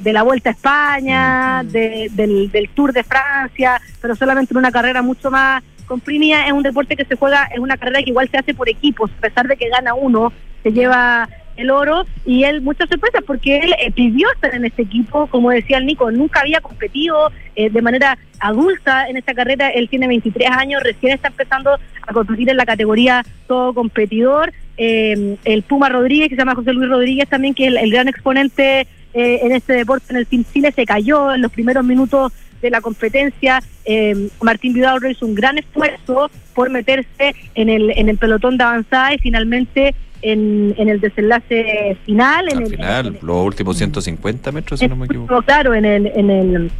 [0.00, 4.72] de la Vuelta a España, de- del, del Tour de Francia, pero solamente en una
[4.72, 6.46] carrera mucho más comprimida.
[6.46, 9.10] Es un deporte que se juega, es una carrera que igual se hace por equipos,
[9.18, 12.04] a pesar de que gana uno, se lleva el oro.
[12.26, 15.86] Y él muchas sorpresas porque él eh, pidió estar en este equipo, como decía el
[15.86, 20.82] Nico, nunca había competido eh, de manera adulta en esta carrera, él tiene 23 años,
[20.82, 21.70] recién está empezando
[22.06, 26.72] a competir en la categoría todo competidor, Eh, el Puma Rodríguez, que se llama José
[26.72, 28.80] Luis Rodríguez también, que es el, el gran exponente
[29.14, 32.70] eh, en este deporte en el Team Chile, se cayó en los primeros minutos de
[32.70, 33.62] la competencia.
[33.84, 38.64] Eh, Martín Vidaurro hizo un gran esfuerzo por meterse en el, en el pelotón de
[38.64, 42.48] avanzada y finalmente en, en el desenlace final.
[42.48, 45.42] En Al el, final, los últimos 150 metros, si no me equivoco.
[45.42, 46.70] claro, en el, en el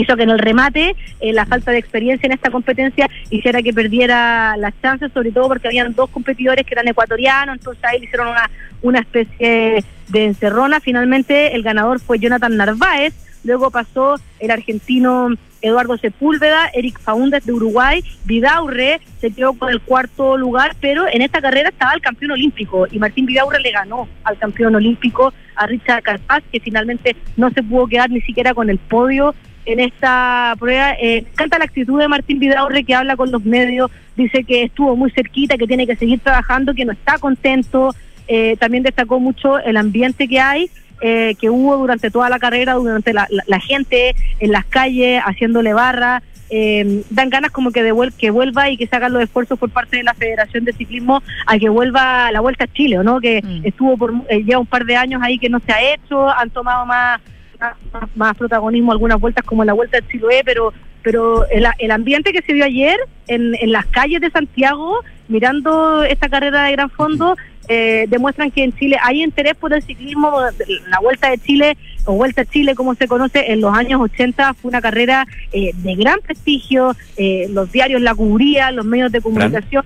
[0.00, 3.72] hizo que en el remate eh, la falta de experiencia en esta competencia hiciera que
[3.72, 8.06] perdiera las chances, sobre todo porque habían dos competidores que eran ecuatorianos, entonces ahí le
[8.06, 8.50] hicieron una,
[8.82, 10.80] una especie de encerrona.
[10.80, 15.30] Finalmente el ganador fue Jonathan Narváez, luego pasó el argentino
[15.60, 21.22] Eduardo Sepúlveda, Eric Faúndez de Uruguay, Vidaurre se quedó con el cuarto lugar, pero en
[21.22, 25.66] esta carrera estaba el campeón olímpico y Martín Vidaurre le ganó al campeón olímpico, a
[25.66, 29.34] Richard Carpaz, que finalmente no se pudo quedar ni siquiera con el podio
[29.68, 30.92] en esta prueba.
[31.00, 34.96] Eh, canta la actitud de Martín Vidaurre que habla con los medios, dice que estuvo
[34.96, 37.94] muy cerquita, que tiene que seguir trabajando, que no está contento.
[38.26, 42.74] Eh, también destacó mucho el ambiente que hay, eh, que hubo durante toda la carrera,
[42.74, 46.22] durante la, la- la gente en las calles haciéndole barra.
[46.50, 49.68] Eh, dan ganas como que, devuel- que vuelva y que se hagan los esfuerzos por
[49.68, 53.20] parte de la Federación de Ciclismo a que vuelva la Vuelta a Chile, ¿o ¿no?
[53.20, 56.26] Que estuvo por eh, ya un par de años ahí que no se ha hecho,
[56.30, 57.20] han tomado más
[57.60, 57.76] más,
[58.14, 62.42] más protagonismo algunas vueltas como la Vuelta de Chiloé, pero pero el, el ambiente que
[62.42, 62.98] se vio ayer
[63.28, 67.36] en, en las calles de Santiago, mirando esta carrera de gran fondo,
[67.68, 70.40] eh, demuestran que en Chile hay interés por el ciclismo.
[70.88, 74.54] La Vuelta de Chile, o Vuelta a Chile como se conoce, en los años 80
[74.54, 79.20] fue una carrera eh, de gran prestigio, eh, los diarios la cubrían, los medios de
[79.20, 79.84] comunicación.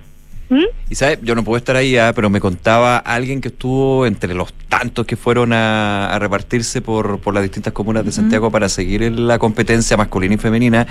[0.49, 0.63] ¿Mm?
[0.89, 4.33] Y sabes, yo no puedo estar ahí, ah, pero me contaba alguien que estuvo entre
[4.33, 8.69] los tantos que fueron a, a repartirse por, por las distintas comunas de Santiago para
[8.69, 10.87] seguir en la competencia masculina y femenina,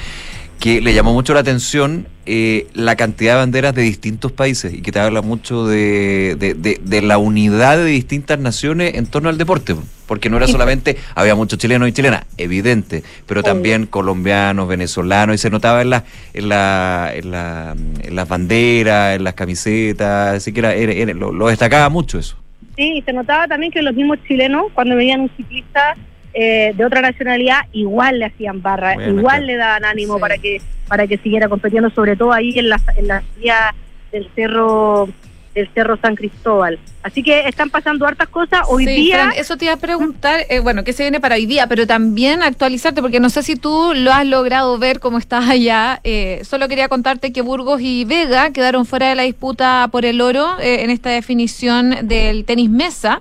[0.61, 4.81] que le llamó mucho la atención eh, la cantidad de banderas de distintos países y
[4.81, 9.29] que te habla mucho de, de, de- de la unidad de distintas naciones en torno
[9.29, 9.75] al deporte.
[10.07, 15.39] Porque no era solamente, había muchos chilenos y chilenas, evidente, pero también colombianos, venezolanos, y
[15.39, 20.53] se notaba en, la, en, la, en, la, en las banderas, en las camisetas, así
[20.53, 22.37] que era, era- era- lo, lo destacaba mucho eso.
[22.77, 25.95] Sí, y se notaba también que los mismos chilenos, cuando veían un ciclista
[26.35, 31.07] eh, de otra nacionalidad, igual le hacían barra, igual le daban ánimo para que para
[31.07, 33.75] que siguiera compitiendo, sobre todo ahí en la, en la salida
[34.11, 35.09] del cerro
[35.55, 36.79] del cerro San Cristóbal.
[37.03, 38.61] Así que están pasando hartas cosas.
[38.69, 41.35] Hoy Sí, día Fran, eso te iba a preguntar, eh, bueno, ¿qué se viene para
[41.35, 41.67] hoy día?
[41.67, 46.01] Pero también actualizarte, porque no sé si tú lo has logrado ver cómo estás allá.
[46.05, 50.21] Eh, solo quería contarte que Burgos y Vega quedaron fuera de la disputa por el
[50.21, 53.21] oro eh, en esta definición del tenis mesa.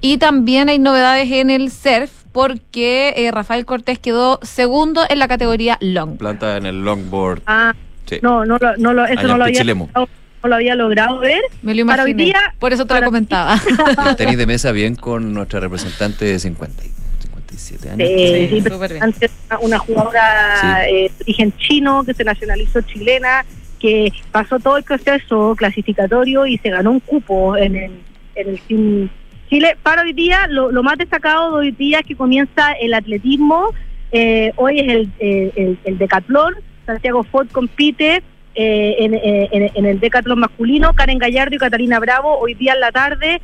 [0.00, 5.28] Y también hay novedades en el surf, porque eh, Rafael Cortés quedó segundo en la
[5.28, 6.16] categoría long.
[6.16, 7.42] Planta en el longboard.
[7.46, 7.74] Ah,
[8.06, 8.18] Sí.
[8.20, 10.08] no, no, lo- no lo, eso no lo había, no
[10.42, 11.40] lo había logrado ver.
[11.62, 13.56] Me lo Para hoy día, Por eso te lo comentaba.
[14.08, 16.88] El tenis de mesa bien con nuestra representante de 50, y
[17.22, 18.08] 57 años.
[18.10, 19.04] Eh, sí, súper bien.
[19.04, 23.44] antes una, una jugadora eh, de origen chino que se nacionalizó chilena,
[23.78, 27.92] que pasó todo el proceso clasificatorio y se ganó un cupo en el,
[28.34, 29.08] en el Team
[29.52, 29.76] Chile.
[29.82, 33.74] Para hoy día, lo, más destacado de hoy día es que comienza el atletismo.
[34.10, 36.54] Eh, hoy es el, eh, el, decatlón.
[36.86, 38.22] Santiago Ford compite
[38.54, 40.94] eh, en, el decatlón masculino.
[40.94, 43.42] Karen Gallardo y Catalina Bravo hoy día en la tarde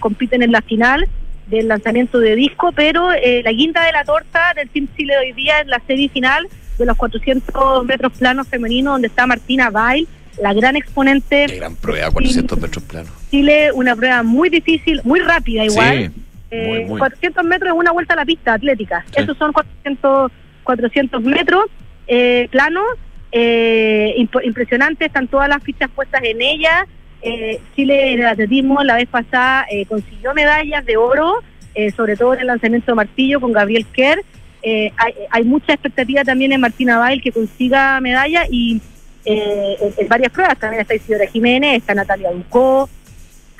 [0.00, 1.06] compiten en la final
[1.46, 5.60] del lanzamiento de disco, pero la guinda de la torta del Team Chile hoy día
[5.60, 10.08] es la semifinal, de los 400 metros planos femeninos, donde está Martina Bail,
[10.40, 11.46] la gran exponente.
[11.48, 13.12] Qué gran prueba, 400 metros planos.
[13.30, 16.10] Chile, una prueba muy difícil, muy rápida igual.
[16.14, 16.20] Sí,
[16.50, 16.98] Eh, muy, muy.
[16.98, 19.04] 400 metros es una vuelta a la pista atlética.
[19.16, 20.30] Esos son 400,
[20.62, 21.64] 400 metros
[22.06, 22.84] eh, planos.
[23.32, 26.86] Eh, imp- impresionante, están todas las fichas puestas en ella.
[27.22, 31.42] Eh, Chile en el atletismo la vez pasada eh, consiguió medallas de oro,
[31.74, 34.20] eh, sobre todo en el lanzamiento de martillo con Gabriel Kerr.
[34.62, 38.80] Hay, hay mucha expectativa también en Martina Bail que consiga medalla y
[39.24, 40.58] eh, en, varias pruebas.
[40.58, 42.88] También está Isidora Jiménez, está Natalia Ducó,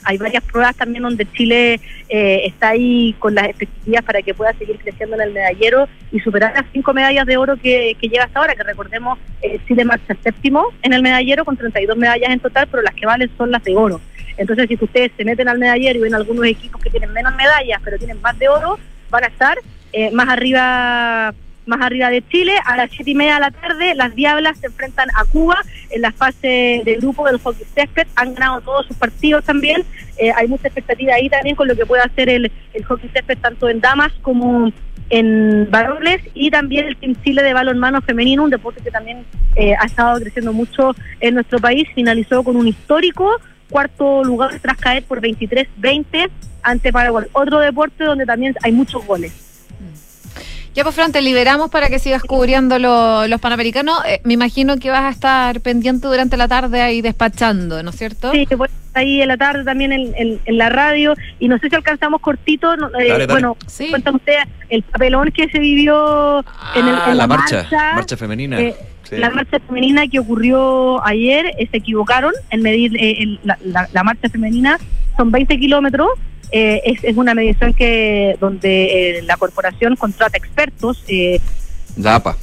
[0.05, 4.53] hay varias pruebas también donde Chile eh, está ahí con las expectativas para que pueda
[4.53, 8.25] seguir creciendo en el medallero y superar las cinco medallas de oro que, que lleva
[8.25, 12.41] hasta ahora, que recordemos, eh, Chile marcha séptimo en el medallero con 32 medallas en
[12.41, 14.01] total, pero las que valen son las de oro.
[14.37, 17.81] Entonces, si ustedes se meten al medallero y ven algunos equipos que tienen menos medallas,
[17.83, 18.79] pero tienen más de oro,
[19.11, 19.59] van a estar
[19.93, 21.33] eh, más arriba
[21.67, 22.55] más arriba de Chile.
[22.65, 25.59] A las siete y media de la tarde, las Diablas se enfrentan a Cuba
[25.91, 28.07] en la fase de grupo del hockey césped.
[28.17, 29.85] Han ganado todos sus partidos también.
[30.19, 33.39] Eh, hay mucha expectativa ahí también con lo que puede hacer el, el hockey césped
[33.39, 34.73] tanto en damas como
[35.11, 39.25] en varones y también el Team Chile de balonmano femenino, un deporte que también
[39.57, 41.89] eh, ha estado creciendo mucho en nuestro país.
[41.95, 43.31] Finalizó con un histórico
[43.71, 46.31] cuarto lugar tras caer por 23-20
[46.63, 47.27] ante Paraguay.
[47.33, 49.54] Otro deporte donde también hay muchos goles.
[50.75, 53.97] Ya, pues, Fran, te liberamos para que sigas cubriendo lo- los panamericanos.
[54.09, 57.97] Eh, me imagino que vas a estar pendiente durante la tarde ahí despachando, ¿no es
[57.97, 58.33] cierto?
[58.33, 61.47] Sí, voy a estar ahí en la tarde también en, en- en la radio y
[61.47, 63.27] no sé si alcanzamos cortito, no, eh, Dale, dale.
[63.27, 63.57] bueno,
[63.89, 64.35] cuéntame usted
[64.69, 66.41] el papelón que se vivió
[66.75, 68.61] en, el, Ah, en la marcha, marcha femenina.
[68.61, 69.17] eh, Sí.
[69.19, 73.87] La marcha femenina que ocurrió ayer, eh, se equivocaron en medir eh, el- la, la-
[73.93, 74.79] la marcha femenina,
[75.17, 76.09] son 20 kilómetros,
[76.57, 81.41] eh, es, es una medición que donde eh, la corporación contrata expertos, eh,
[81.97, 82.37] La APA.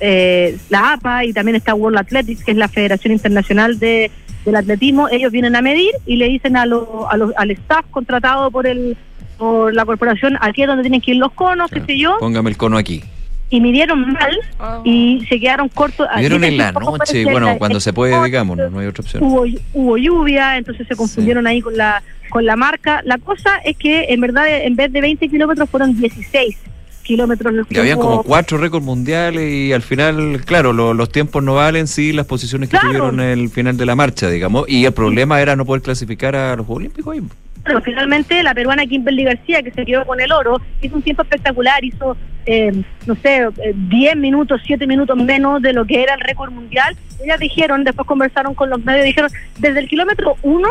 [0.00, 4.10] eh, la APA y también está World Athletics, que es la Federación Internacional de,
[4.44, 7.86] del Atletismo, ellos vienen a medir y le dicen a lo- a los- al staff
[7.90, 8.96] contratado por el
[9.38, 12.50] por la corporación aquí es donde tienen que ir los conos, qué sé yo, Póngame
[12.50, 13.04] el cono aquí.
[13.50, 14.38] Y midieron mal
[14.84, 16.06] y se quedaron cortos.
[16.18, 19.22] Dicen en la noche, bueno, la- cuando se puede, digamos, no, no hay otra opción.
[19.22, 23.00] hubo, hubo lluvia, entonces se confundieron ahí con la con la marca.
[23.04, 26.58] La cosa es que en verdad en vez de 20 kilómetros fueron 16
[27.02, 31.10] kilómetros los Y habían hubo- como cuatro récords mundiales y al final, claro, lo- los
[31.10, 32.88] tiempos no valen, sí, las posiciones que Claro.
[32.88, 36.36] tuvieron en el final de la marcha, digamos, y el problema era no poder clasificar
[36.36, 37.14] a los Juegos Olímpicos.
[37.14, 37.22] ahí.
[37.68, 41.22] Pero finalmente la peruana Kimberly García, que se quedó con el oro, hizo un tiempo
[41.22, 42.16] espectacular, hizo,
[42.46, 42.72] eh,
[43.06, 46.96] no sé, eh, 10 minutos, 7 minutos menos de lo que era el récord mundial.
[47.22, 50.68] Ellas dijeron, después conversaron con los medios, dijeron, desde el kilómetro 1,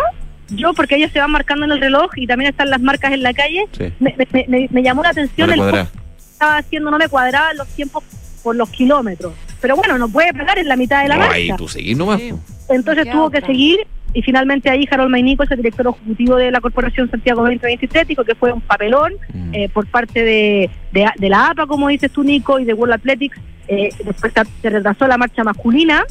[0.50, 3.22] yo, porque ellos se van marcando en el reloj y también están las marcas en
[3.22, 3.92] la calle, Sí.
[4.00, 5.88] me, me- me- me llamó la atención No el cómo
[6.18, 8.04] estaba haciendo, no me cuadraban los tiempos
[8.44, 9.34] por los kilómetros.
[9.60, 11.36] Pero bueno, no puede pagar en la mitad de la No, marcha.
[11.36, 12.22] ahí tú seguís nomás.
[12.70, 13.80] Entonces tuvo que seguir
[14.18, 18.24] y finalmente ahí Harold Maynico, es el director ejecutivo de la Corporación Santiago 2023, dijo
[18.24, 19.54] que fue un papelón Mm.
[19.54, 22.96] eh, por parte de, de, de la APA, como dices tú, Nico, y de World
[22.96, 23.38] Athletics.
[23.68, 26.04] Eh, después se retrasó la marcha masculina.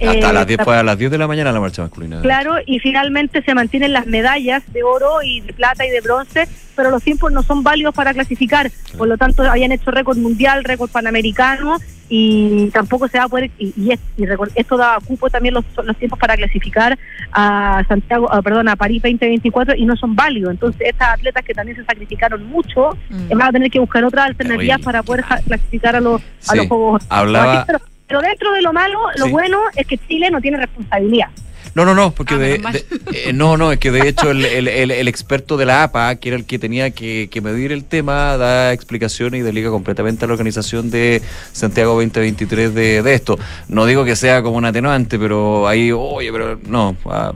[0.00, 2.20] Hasta Eh, las 10, fue a las 10 de la mañana la marcha masculina.
[2.22, 6.48] Claro, y finalmente se mantienen las medallas de oro y de plata y de bronce,
[6.74, 8.70] pero los tiempos no son válidos para clasificar.
[8.98, 11.76] Por lo tanto, habían hecho récord mundial, récord panamericano
[12.12, 13.50] y tampoco se va a poder.
[13.56, 14.24] Y, y es- y
[14.56, 16.98] esto da cupo también los, los tiempos para clasificar
[17.32, 20.50] a Santiago, ah, perdón, a París 2024 y no son válidos.
[20.50, 23.28] Entonces, estas atletas que también se sacrificaron mucho Mm.
[23.38, 26.66] van a tener que buscar otras alternativas para poder ja- clasificar a los, a los
[26.66, 27.02] Juegos.
[27.08, 29.30] hablaba- Pero, pero dentro de lo malo, lo Sí.
[29.30, 31.28] bueno es que Chile no tiene responsabilidad.
[31.74, 32.38] No, no, no, porque Ah,
[32.72, 35.84] de, eh, no, no, es que de hecho el, el- el- el experto de la
[35.84, 39.70] APA, que era el que tenía que, que medir el tema, da explicaciones y desliga
[39.70, 43.38] completamente a la organización de Santiago 2023 de, de esto.
[43.68, 47.32] No digo que sea como un atenuante, pero ahí, oye, pero no, ah,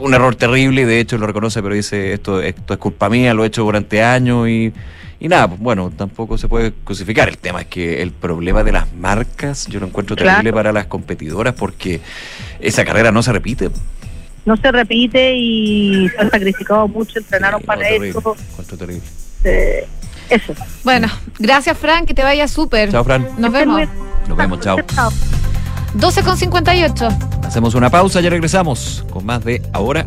[0.00, 3.34] un error terrible y de hecho lo reconoce, pero dice esto, esto es culpa mía,
[3.34, 4.72] lo he hecho durante años y,
[5.20, 7.28] y nada, pues, bueno, tampoco se puede crucificar.
[7.28, 10.30] El tema es que el problema de las marcas yo lo encuentro Claro.
[10.38, 12.00] terrible para las competidoras porque
[12.58, 13.70] esa carrera no se repite.
[14.46, 18.36] no se repite y se han sacrificado mucho, entrenaron Sí, para terrible, eso.
[18.78, 19.02] terrible.
[19.44, 19.86] eh,
[20.30, 20.54] eso.
[20.82, 21.08] Bueno,
[21.38, 22.90] gracias, Fran, que te vaya súper.
[22.90, 23.28] Chao, Fran.
[23.36, 23.82] Nos vemos.
[24.28, 24.78] Nos vemos, chao.
[25.94, 27.08] 12 con 58.
[27.44, 30.06] Hacemos una pausa y ya regresamos con más de Ahora.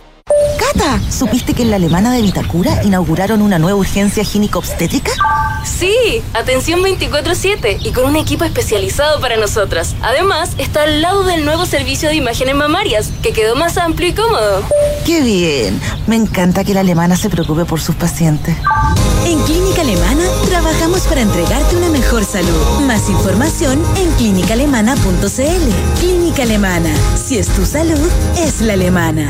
[0.73, 5.11] Cata, ¿supiste que en la alemana de Vitacura inauguraron una nueva urgencia gineco-obstétrica?
[5.65, 9.95] Sí, atención 24/7 y con un equipo especializado para nosotras.
[10.01, 14.13] Además, está al lado del nuevo servicio de imágenes mamarias, que quedó más amplio y
[14.13, 14.63] cómodo.
[15.05, 15.79] ¡Qué bien!
[16.07, 18.55] Me encanta que la alemana se preocupe por sus pacientes.
[19.25, 22.81] En Clínica Alemana trabajamos para entregarte una mejor salud.
[22.87, 25.99] Más información en clínicaalemana.cl.
[25.99, 26.89] Clínica Alemana.
[27.15, 29.29] Si es tu salud, es la alemana.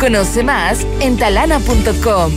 [0.00, 2.32] Conoce más en talana.com.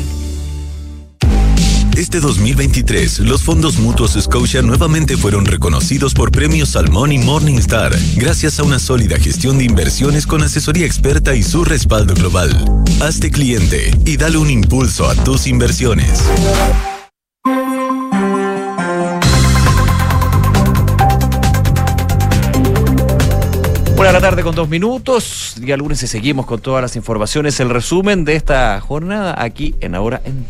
[1.96, 8.60] Este 2023, los fondos mutuos Scotia nuevamente fueron reconocidos por premios Salmón y Morningstar, gracias
[8.60, 12.52] a una sólida gestión de inversiones con asesoría experta y su respaldo global.
[13.00, 16.24] Hazte cliente y dale un impulso a tus inversiones.
[24.14, 25.56] La tarde con dos minutos.
[25.58, 27.60] Día lunes y seguimos con todas las informaciones.
[27.60, 30.46] El resumen de esta jornada aquí en Ahora en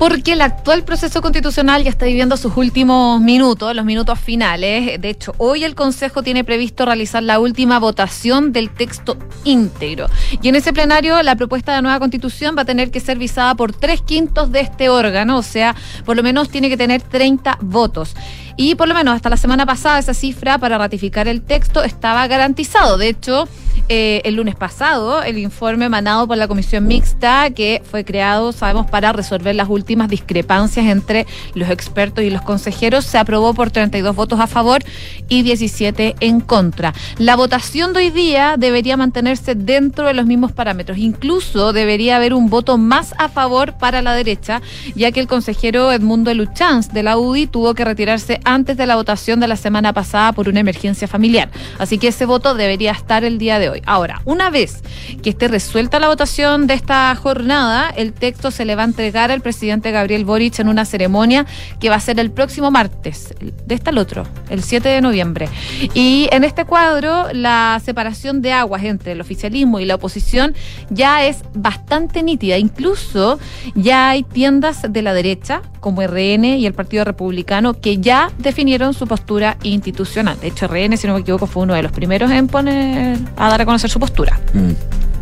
[0.00, 4.98] porque el actual proceso constitucional ya está viviendo sus últimos minutos, los minutos finales.
[4.98, 10.06] De hecho, hoy el Consejo tiene previsto realizar la última votación del texto íntegro.
[10.40, 13.54] Y en ese plenario, la propuesta de nueva constitución va a tener que ser visada
[13.54, 15.76] por tres quintos de este órgano, o sea,
[16.06, 18.14] por lo menos tiene que tener 30 votos.
[18.60, 22.26] Y por lo menos hasta la semana pasada esa cifra para ratificar el texto estaba
[22.26, 22.98] garantizado.
[22.98, 23.48] De hecho,
[23.92, 28.88] eh, el lunes pasado, el informe emanado por la Comisión Mixta, que fue creado, sabemos,
[28.88, 34.14] para resolver las últimas discrepancias entre los expertos y los consejeros, se aprobó por 32
[34.14, 34.84] votos a favor
[35.28, 36.94] y 17 en contra.
[37.18, 40.96] La votación de hoy día debería mantenerse dentro de los mismos parámetros.
[40.96, 44.62] Incluso debería haber un voto más a favor para la derecha,
[44.94, 48.94] ya que el consejero Edmundo Luchanz de la UDI tuvo que retirarse antes de la
[48.94, 51.50] votación de la semana pasada por una emergencia familiar.
[51.80, 53.79] Así que ese voto debería estar el día de hoy.
[53.86, 54.82] Ahora, una vez
[55.22, 59.30] que esté resuelta la votación de esta jornada, el texto se le va a entregar
[59.30, 61.46] al presidente Gabriel Boric en una ceremonia
[61.78, 65.48] que va a ser el próximo martes, de este al otro, el 7 de noviembre.
[65.94, 70.54] Y en este cuadro, la separación de aguas entre el oficialismo y la oposición
[70.90, 72.58] ya es bastante nítida.
[72.58, 73.38] Incluso
[73.74, 78.94] ya hay tiendas de la derecha, como RN y el Partido Republicano, que ya definieron
[78.94, 80.38] su postura institucional.
[80.40, 83.48] De hecho, RN, si no me equivoco, fue uno de los primeros en poner a
[83.48, 84.40] dar a conocer su postura.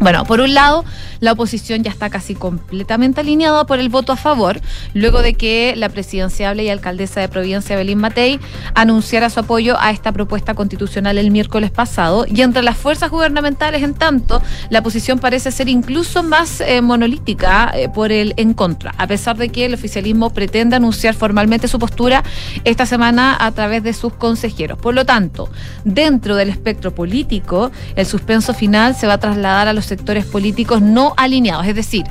[0.01, 0.84] Bueno, por un lado,
[1.18, 4.61] la oposición ya está casi completamente alineada por el voto a favor,
[4.94, 8.38] luego de que la presidenciable y alcaldesa de Providencia, Belín Matei,
[8.74, 12.26] anunciara su apoyo a esta propuesta constitucional el miércoles pasado.
[12.32, 14.40] Y entre las fuerzas gubernamentales, en tanto,
[14.70, 19.36] la posición parece ser incluso más eh, monolítica eh, por el en contra, a pesar
[19.36, 22.22] de que el oficialismo pretende anunciar formalmente su postura
[22.62, 24.78] esta semana a través de sus consejeros.
[24.78, 25.49] Por lo tanto,
[25.84, 30.80] dentro del espectro político, el suspenso final se va a trasladar a los sectores políticos
[30.82, 32.05] no alineados, es decir,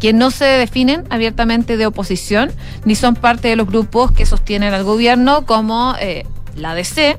[0.00, 2.50] que no se definen abiertamente de oposición
[2.84, 6.24] ni son parte de los grupos que sostienen al gobierno como eh,
[6.56, 7.18] la DC,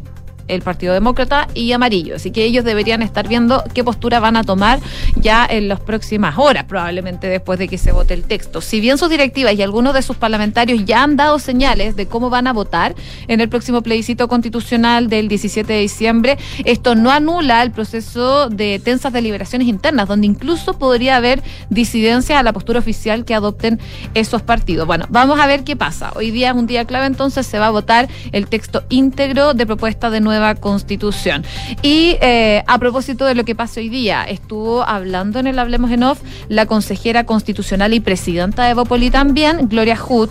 [0.51, 2.15] el Partido Demócrata y Amarillo.
[2.15, 4.79] Así que ellos deberían estar viendo qué postura van a tomar
[5.15, 8.61] ya en las próximas horas, probablemente después de que se vote el texto.
[8.61, 12.29] Si bien sus directivas y algunos de sus parlamentarios ya han dado señales de cómo
[12.29, 12.95] van a votar
[13.27, 18.79] en el próximo plebiscito constitucional del 17 de diciembre, esto no anula el proceso de
[18.83, 23.79] tensas deliberaciones internas, donde incluso podría haber disidencias a la postura oficial que adopten
[24.13, 24.87] esos partidos.
[24.87, 26.11] Bueno, vamos a ver qué pasa.
[26.15, 29.65] Hoy día es un día clave, entonces se va a votar el texto íntegro de
[29.65, 31.43] propuesta de nueva constitución.
[31.81, 35.91] Y eh, a propósito de lo que pasa hoy día, estuvo hablando en el Hablemos
[35.91, 40.29] en Off la consejera constitucional y presidenta de Bopoli también, Gloria Hood,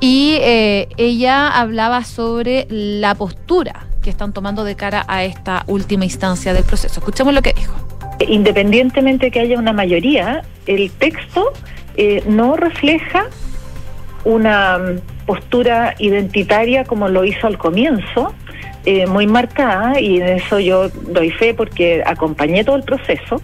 [0.00, 6.04] y eh, ella hablaba sobre la postura que están tomando de cara a esta última
[6.04, 7.00] instancia del proceso.
[7.00, 7.74] Escuchemos lo que dijo.
[8.28, 11.52] Independientemente de que haya una mayoría, el texto
[11.96, 13.26] eh, no refleja
[14.24, 18.34] una mm, postura identitaria como lo hizo al comienzo,
[18.84, 23.40] eh, muy marcada y en eso yo doy fe porque acompañé todo el proceso,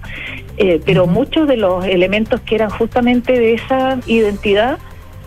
[0.56, 4.78] eh, pero muchos de los elementos que eran justamente de esa identidad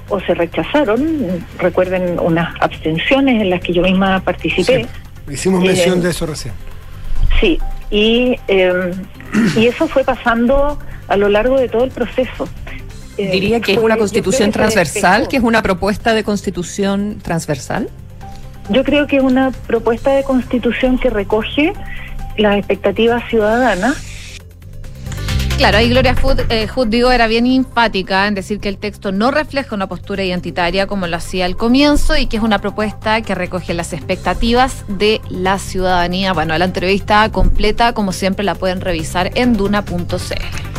[0.09, 4.85] o se rechazaron, recuerden unas abstenciones en las que yo misma participé.
[5.29, 6.53] hicimos mención eh, de eso recién.
[7.39, 7.57] Sí,
[7.89, 8.35] y,
[9.55, 12.49] y eso fue pasando a lo largo de todo el proceso.
[13.17, 17.89] Diría que es una constitución transversal, que es una propuesta de constitución transversal.
[18.71, 21.73] Yo creo que es una propuesta de constitución que recoge
[22.37, 23.97] las expectativas ciudadanas.
[25.57, 29.29] Claro, ahí Gloria Hood, eh, digo, era bien enfática en decir que el texto no
[29.29, 33.35] refleja una postura identitaria como lo hacía al comienzo y que es una propuesta que
[33.35, 36.33] recoge las expectativas de la ciudadanía.
[36.33, 40.70] Bueno, la entrevista completa, como siempre, la pueden revisar en duna.cl.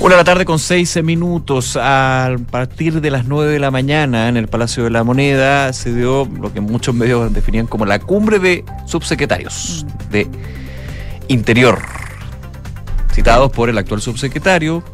[0.00, 1.78] Una de la tarde con seis minutos.
[1.80, 5.94] A partir de las nueve de la mañana en el Palacio de la Moneda se
[5.94, 10.28] dio lo que muchos medios definían como la cumbre de subsecretarios de
[11.28, 11.78] Interior,
[13.14, 14.84] citados por el actual subsecretario,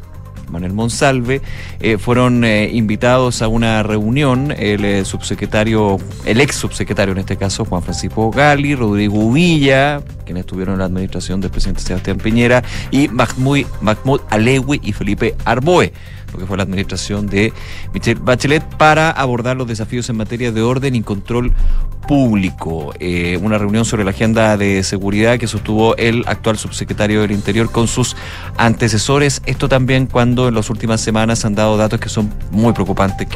[0.50, 1.40] Manuel Monsalve,
[1.80, 7.36] eh, fueron eh, invitados a una reunión el eh, subsecretario, el ex subsecretario en este
[7.36, 12.62] caso, Juan Francisco Gali, Rodrigo Villa, quienes estuvieron en la administración del presidente Sebastián Piñera,
[12.90, 15.92] y Mahmoud, Mahmoud Alewi y Felipe Arboe
[16.32, 17.52] lo que fue la administración de
[17.92, 21.52] Michelle Bachelet, para abordar los desafíos en materia de orden y control
[22.06, 22.92] público.
[22.98, 27.70] Eh, una reunión sobre la agenda de seguridad que sostuvo el actual subsecretario del Interior
[27.70, 28.16] con sus
[28.56, 29.42] antecesores.
[29.46, 33.28] Esto también cuando en las últimas semanas han dado datos que son muy preocupantes,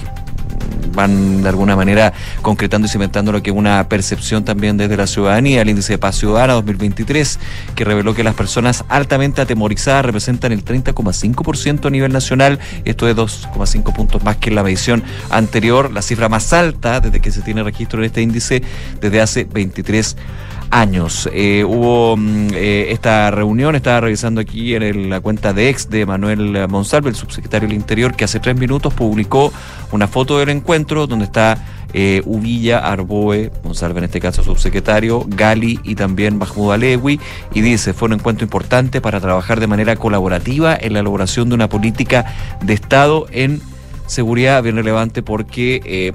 [0.94, 5.06] van de alguna manera concretando y cimentando lo que es una percepción también desde la
[5.06, 7.38] ciudadanía, el índice de paz ciudadana 2023,
[7.74, 13.16] que reveló que las personas altamente atemorizadas representan el 30,5% a nivel nacional, esto es
[13.16, 17.42] 2,5 puntos más que en la medición anterior, la cifra más alta desde que se
[17.42, 18.62] tiene registro en este índice
[19.00, 20.44] desde hace 23 años.
[20.76, 26.04] Eh, hubo mm, eh, esta reunión, estaba revisando aquí en la cuenta de ex de
[26.04, 29.52] Manuel Monsalve, el subsecretario del Interior, que hace tres minutos publicó
[29.92, 35.78] una foto del encuentro donde está eh, Uvilla, Arboe, Monsalve en este caso subsecretario, Gali
[35.84, 37.20] y también Mahmoud Alewi,
[37.54, 41.54] y dice, fue un encuentro importante para trabajar de manera colaborativa en la elaboración de
[41.54, 43.62] una política de Estado en
[44.06, 46.12] seguridad bien relevante porque eh,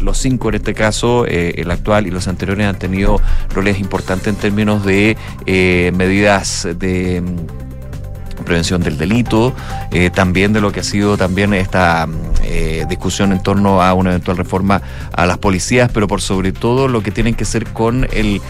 [0.00, 3.20] los cinco en este caso, eh, el actual y los anteriores han tenido
[3.54, 5.16] roles importantes en términos de
[5.46, 9.54] eh, medidas de mm, prevención del delito,
[9.92, 14.10] eh, también de lo que ha sido también esta mm, discusión en torno a una
[14.10, 14.82] eventual reforma
[15.12, 18.42] a las policías, pero por sobre todo lo que tienen que ser con el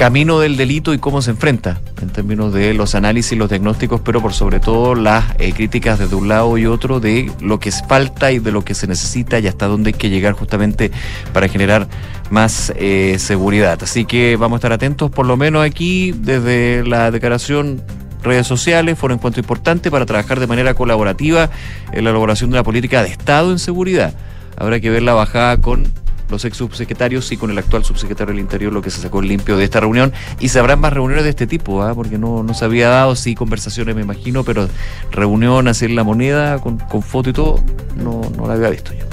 [0.00, 4.22] camino del delito y cómo se enfrenta en términos de los análisis, los diagnósticos, pero
[4.22, 8.32] por sobre todo las eh, críticas desde un lado y otro de lo que falta
[8.32, 10.90] y de lo que se necesita y hasta dónde hay que llegar justamente
[11.34, 11.86] para generar
[12.30, 13.78] más eh, seguridad.
[13.82, 17.82] Así que vamos a estar atentos, por lo menos aquí, desde la declaración
[18.22, 21.50] redes sociales, fue un encuentro importante para trabajar de manera colaborativa
[21.92, 24.14] en la elaboración de una política de Estado en seguridad.
[24.56, 25.92] Habrá que ver la bajada con
[26.30, 29.56] los ex subsecretarios y con el actual subsecretario del Interior lo que se sacó limpio
[29.56, 30.12] de esta reunión.
[30.38, 31.94] Y se habrán más reuniones de este tipo, ¿ah?
[31.94, 34.68] porque no, no se había dado, sí, conversaciones me imagino, pero
[35.10, 37.60] reunión, hacer la moneda con, con foto y todo,
[37.96, 39.09] no, no la había visto yo.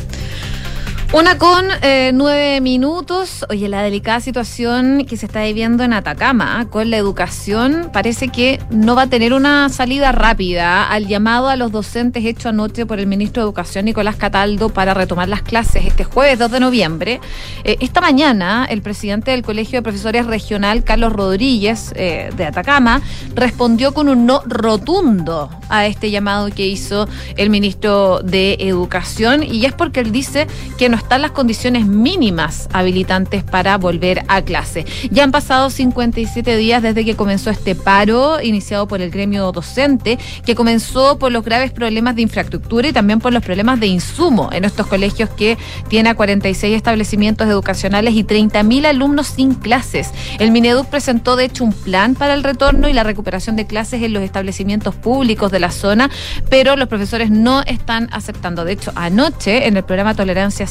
[1.13, 3.45] Una con eh, nueve minutos.
[3.49, 6.65] Oye, la delicada situación que se está viviendo en Atacama ¿ah?
[6.65, 11.55] con la educación parece que no va a tener una salida rápida al llamado a
[11.55, 15.85] los docentes hecho anoche por el ministro de Educación Nicolás Cataldo para retomar las clases
[15.85, 17.21] este jueves 2 de noviembre.
[17.63, 23.01] Eh, esta mañana el presidente del Colegio de Profesores Regional, Carlos Rodríguez, eh, de Atacama,
[23.33, 27.07] respondió con un no rotundo a este llamado que hizo
[27.37, 30.47] el ministro de Educación y es porque él dice
[30.77, 34.85] que no están las condiciones mínimas habilitantes para volver a clase.
[35.11, 40.17] Ya han pasado 57 días desde que comenzó este paro iniciado por el gremio docente,
[40.45, 44.49] que comenzó por los graves problemas de infraestructura y también por los problemas de insumo
[44.51, 45.57] en estos colegios que
[45.87, 50.11] tiene a 46 establecimientos educacionales y 30.000 alumnos sin clases.
[50.39, 54.01] El Mineduc presentó de hecho un plan para el retorno y la recuperación de clases
[54.03, 56.09] en los establecimientos públicos de la zona,
[56.49, 58.65] pero los profesores no están aceptando.
[58.65, 60.67] De hecho, anoche en el programa Tolerancia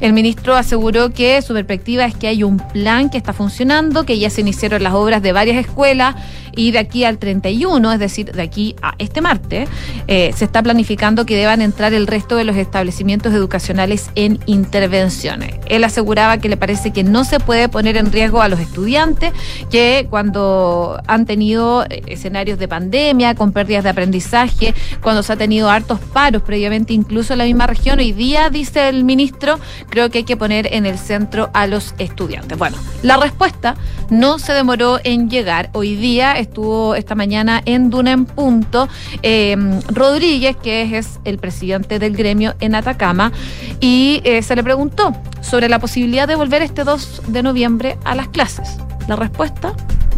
[0.00, 4.18] El ministro aseguró que su perspectiva es que hay un plan que está funcionando, que
[4.18, 6.16] ya se iniciaron las obras de varias escuelas
[6.56, 9.68] y de aquí al 31, es decir, de aquí a este martes,
[10.08, 15.54] eh, se está planificando que deban entrar el resto de los establecimientos educacionales en intervenciones.
[15.66, 19.32] Él aseguraba que le parece que no se puede poner en riesgo a los estudiantes
[19.70, 25.36] que cuando han tenido eh, escenarios de pandemia, con pérdidas de aprendizaje, cuando se ha
[25.36, 30.10] tenido hartos paros previamente incluso en la misma región, hoy día, dice el ministro, creo
[30.10, 32.58] que hay que poner en el centro a los estudiantes.
[32.58, 33.76] Bueno, la respuesta
[34.10, 35.70] no se demoró en llegar.
[35.72, 38.88] Hoy día estuvo esta mañana en Duna en Punto,
[39.22, 43.32] em, Rodríguez, que es el presidente del gremio en Atacama,
[43.80, 48.14] y eh, se le preguntó sobre la posibilidad de volver este 2 de noviembre a
[48.14, 48.78] las clases.
[49.08, 49.72] La respuesta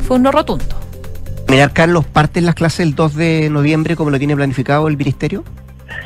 [0.06, 0.64] fue un no rotundo.
[1.48, 5.44] Mirar, Carlos, ¿parten las clases el 2 de noviembre como lo tiene planificado el ministerio?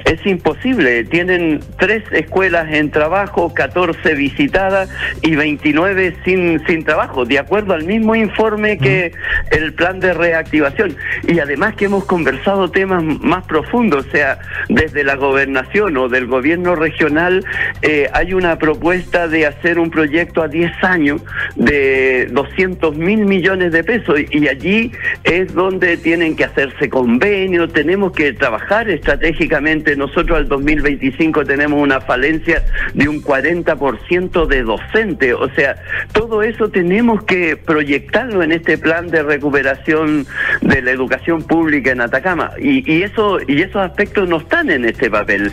[0.04, 1.04] Es imposible.
[1.04, 4.90] Tienen tres escuelas en trabajo, 14 visitadas
[5.22, 9.12] y 29 sin, sin trabajo, de acuerdo al mismo informe que
[9.50, 10.96] el plan de reactivación.
[11.26, 14.38] Y además que hemos conversado temas más profundos, o sea,
[14.68, 17.44] desde la gobernación o del gobierno regional
[17.82, 21.22] eh, hay una propuesta de hacer un proyecto a 10 años
[21.56, 24.92] de 200 mil millones de pesos y allí
[25.24, 32.00] es donde tienen que hacerse convenios, tenemos que trabajar estratégicamente nosotros al 2025 tenemos una
[32.00, 32.64] falencia
[32.94, 35.34] de un 40% de docentes.
[35.34, 35.76] O sea,
[36.12, 40.26] todo eso tenemos que proyectarlo en este plan de recuperación
[40.60, 42.52] de la educación pública en Atacama.
[42.58, 45.52] Y, y, eso, y esos aspectos no están en este papel.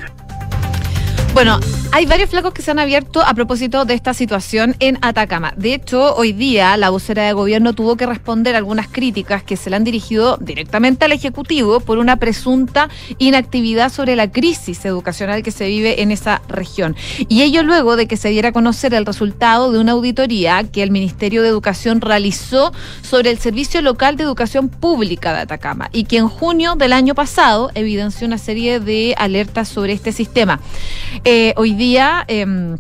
[1.40, 1.58] Bueno,
[1.94, 5.54] hay varios flacos que se han abierto a propósito de esta situación en Atacama.
[5.56, 9.70] De hecho, hoy día la vocera de gobierno tuvo que responder algunas críticas que se
[9.70, 12.90] le han dirigido directamente al Ejecutivo por una presunta
[13.20, 16.98] inactividad sobre la crisis educacional que se vive en esa región.
[17.30, 20.84] Y ello luego de que se diera a conocer el resultado de una auditoría que
[20.84, 26.04] el Ministerio de Educación realizó sobre el Servicio Local de Educación Pública de Atacama y
[26.04, 30.60] que en junio del año pasado evidenció una serie de alertas sobre este sistema.
[31.32, 32.26] Eh, hoy día...
[32.28, 32.80] Em,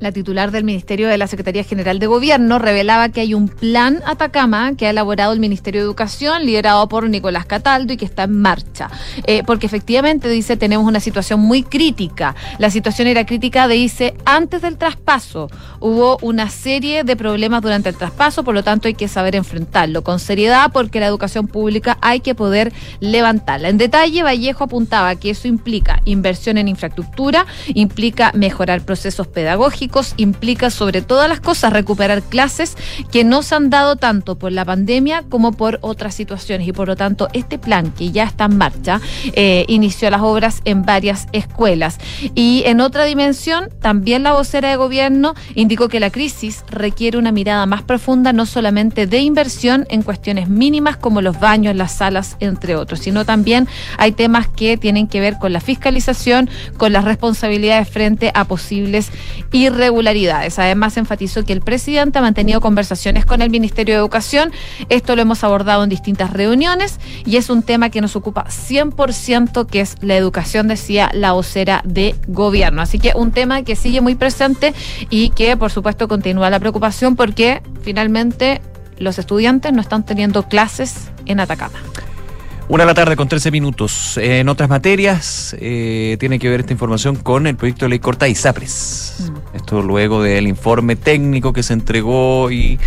[0.00, 4.00] la titular del Ministerio de la Secretaría General de Gobierno revelaba que hay un plan
[4.06, 8.24] Atacama que ha elaborado el Ministerio de Educación, liderado por Nicolás Cataldo y que está
[8.24, 8.90] en marcha.
[9.26, 12.36] Eh, porque efectivamente, dice, tenemos una situación muy crítica.
[12.58, 15.48] La situación era crítica, dice, antes del traspaso.
[15.80, 20.02] Hubo una serie de problemas durante el traspaso, por lo tanto hay que saber enfrentarlo
[20.02, 23.68] con seriedad porque la educación pública hay que poder levantarla.
[23.68, 30.70] En detalle, Vallejo apuntaba que eso implica inversión en infraestructura, implica mejorar procesos pedagógicos, implica
[30.70, 32.76] sobre todas las cosas recuperar clases
[33.10, 36.68] que no se han dado tanto por la pandemia como por otras situaciones.
[36.68, 39.00] Y por lo tanto este plan que ya está en marcha
[39.32, 41.98] eh, inició las obras en varias escuelas.
[42.34, 47.32] Y en otra dimensión también la vocera de gobierno indicó que la crisis requiere una
[47.32, 52.36] mirada más profunda no solamente de inversión en cuestiones mínimas como los baños, las salas,
[52.40, 57.04] entre otros, sino también hay temas que tienen que ver con la fiscalización, con las
[57.04, 59.10] responsabilidades frente a posibles
[59.52, 60.58] irregularidades irregularidades.
[60.58, 64.52] Además, enfatizó que el presidente ha mantenido conversaciones con el Ministerio de Educación.
[64.88, 69.66] Esto lo hemos abordado en distintas reuniones y es un tema que nos ocupa 100%,
[69.66, 72.82] que es la educación, decía la vocera de gobierno.
[72.82, 74.74] Así que un tema que sigue muy presente
[75.10, 78.60] y que, por supuesto, continúa la preocupación porque finalmente
[78.98, 81.78] los estudiantes no están teniendo clases en Atacama.
[82.70, 84.18] Una de la tarde con 13 minutos.
[84.18, 88.28] En otras materias, eh, tiene que ver esta información con el proyecto de ley corta
[88.28, 89.30] ISAPRES.
[89.30, 89.56] Mm.
[89.56, 92.78] Esto luego del informe técnico que se entregó y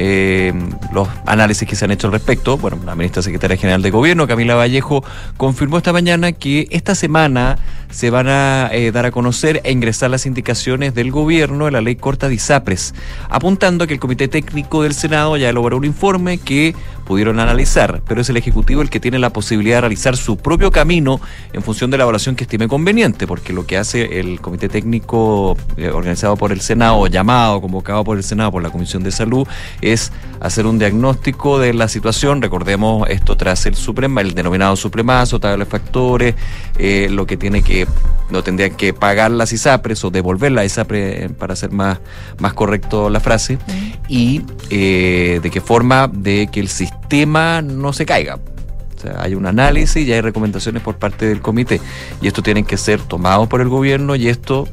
[0.00, 0.52] eh,
[0.92, 2.56] los análisis que se han hecho al respecto.
[2.56, 5.04] Bueno, la ministra secretaria general de Gobierno, Camila Vallejo,
[5.36, 7.58] confirmó esta mañana que esta semana
[7.90, 11.80] se van a eh, dar a conocer e ingresar las indicaciones del Gobierno de la
[11.80, 12.94] ley corta de ISAPRES,
[13.28, 18.02] apuntando a que el Comité Técnico del Senado ya elaboró un informe que pudieron analizar,
[18.06, 21.20] pero es el Ejecutivo el que tiene la posibilidad de realizar su propio camino
[21.54, 25.56] en función de la evaluación que estime conveniente, porque lo que hace el Comité Técnico
[25.78, 29.48] eh, organizado por el Senado, llamado, convocado por el Senado, por la Comisión de Salud,
[30.40, 32.42] hacer un diagnóstico de la situación.
[32.42, 36.34] Recordemos esto tras el suprema, el denominado supremazo, tabla de factores,
[36.78, 37.86] eh, lo que tiene que,
[38.30, 41.98] no tendrían que pagar las ISAPRES o devolver las ISAPRES eh, para ser más,
[42.38, 43.58] más correcto la frase,
[44.08, 48.38] y eh, de qué forma de que el sistema no se caiga.
[48.96, 51.80] O sea, hay un análisis y hay recomendaciones por parte del comité.
[52.20, 54.66] Y esto tienen que ser tomados por el gobierno y esto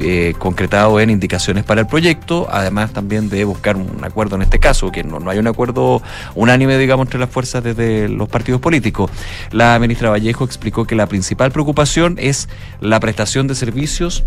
[0.00, 4.58] eh, concretado en indicaciones para el proyecto, además también de buscar un acuerdo en este
[4.58, 6.02] caso, que no, no hay un acuerdo
[6.34, 9.10] unánime, digamos, entre las fuerzas desde los partidos políticos.
[9.50, 12.48] La ministra Vallejo explicó que la principal preocupación es
[12.80, 14.24] la prestación de servicios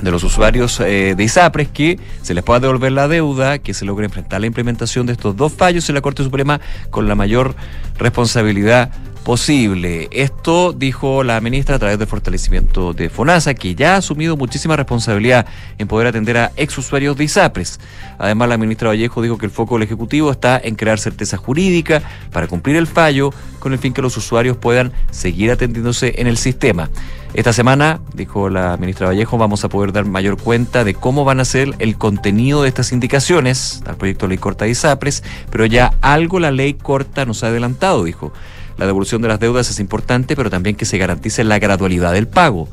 [0.00, 3.84] de los usuarios eh, de ISAPRES que se les pueda devolver la deuda, que se
[3.84, 6.60] logre enfrentar la implementación de estos dos fallos en la Corte Suprema
[6.90, 7.54] con la mayor
[7.98, 8.90] responsabilidad
[9.28, 10.08] posible.
[10.10, 14.74] Esto dijo la ministra a través del fortalecimiento de FONASA, que ya ha asumido muchísima
[14.74, 15.44] responsabilidad
[15.76, 17.78] en poder atender a exusuarios de ISAPRES.
[18.16, 22.00] Además, la ministra Vallejo dijo que el foco del Ejecutivo está en crear certeza jurídica
[22.32, 26.38] para cumplir el fallo, con el fin que los usuarios puedan seguir atendiéndose en el
[26.38, 26.88] sistema.
[27.34, 31.40] Esta semana, dijo la ministra Vallejo, vamos a poder dar mayor cuenta de cómo van
[31.40, 35.66] a ser el contenido de estas indicaciones al proyecto de ley corta de ISAPRES, pero
[35.66, 38.32] ya algo la ley corta nos ha adelantado, dijo.
[38.78, 42.28] La devolución de las deudas es importante, pero también que se garantice la gradualidad del
[42.28, 42.68] pago.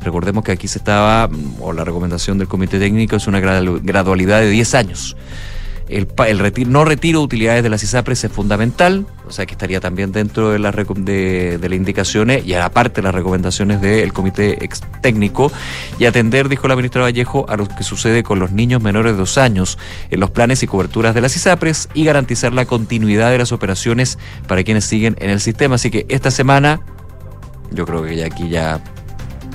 [0.00, 4.40] Recordemos que aquí se estaba, mm, o la recomendación del Comité Técnico es una gradualidad
[4.40, 5.16] de 10 años
[5.88, 9.80] el, el no retiro de utilidades de las ISAPRES es fundamental, o sea que estaría
[9.80, 14.58] también dentro de, las de, las indicaciones y aparte de las recomendaciones del comité
[15.00, 15.50] técnico
[15.98, 19.18] y atender, dijo la ministra Vallejo, a lo que sucede con los niños menores de
[19.18, 19.78] dos años
[20.10, 24.18] en los planes y coberturas de las ISAPRES y garantizar la continuidad de las operaciones
[24.46, 25.76] para quienes siguen en el sistema.
[25.76, 26.80] Así que esta semana,
[27.70, 28.82] yo creo que ya aquí ya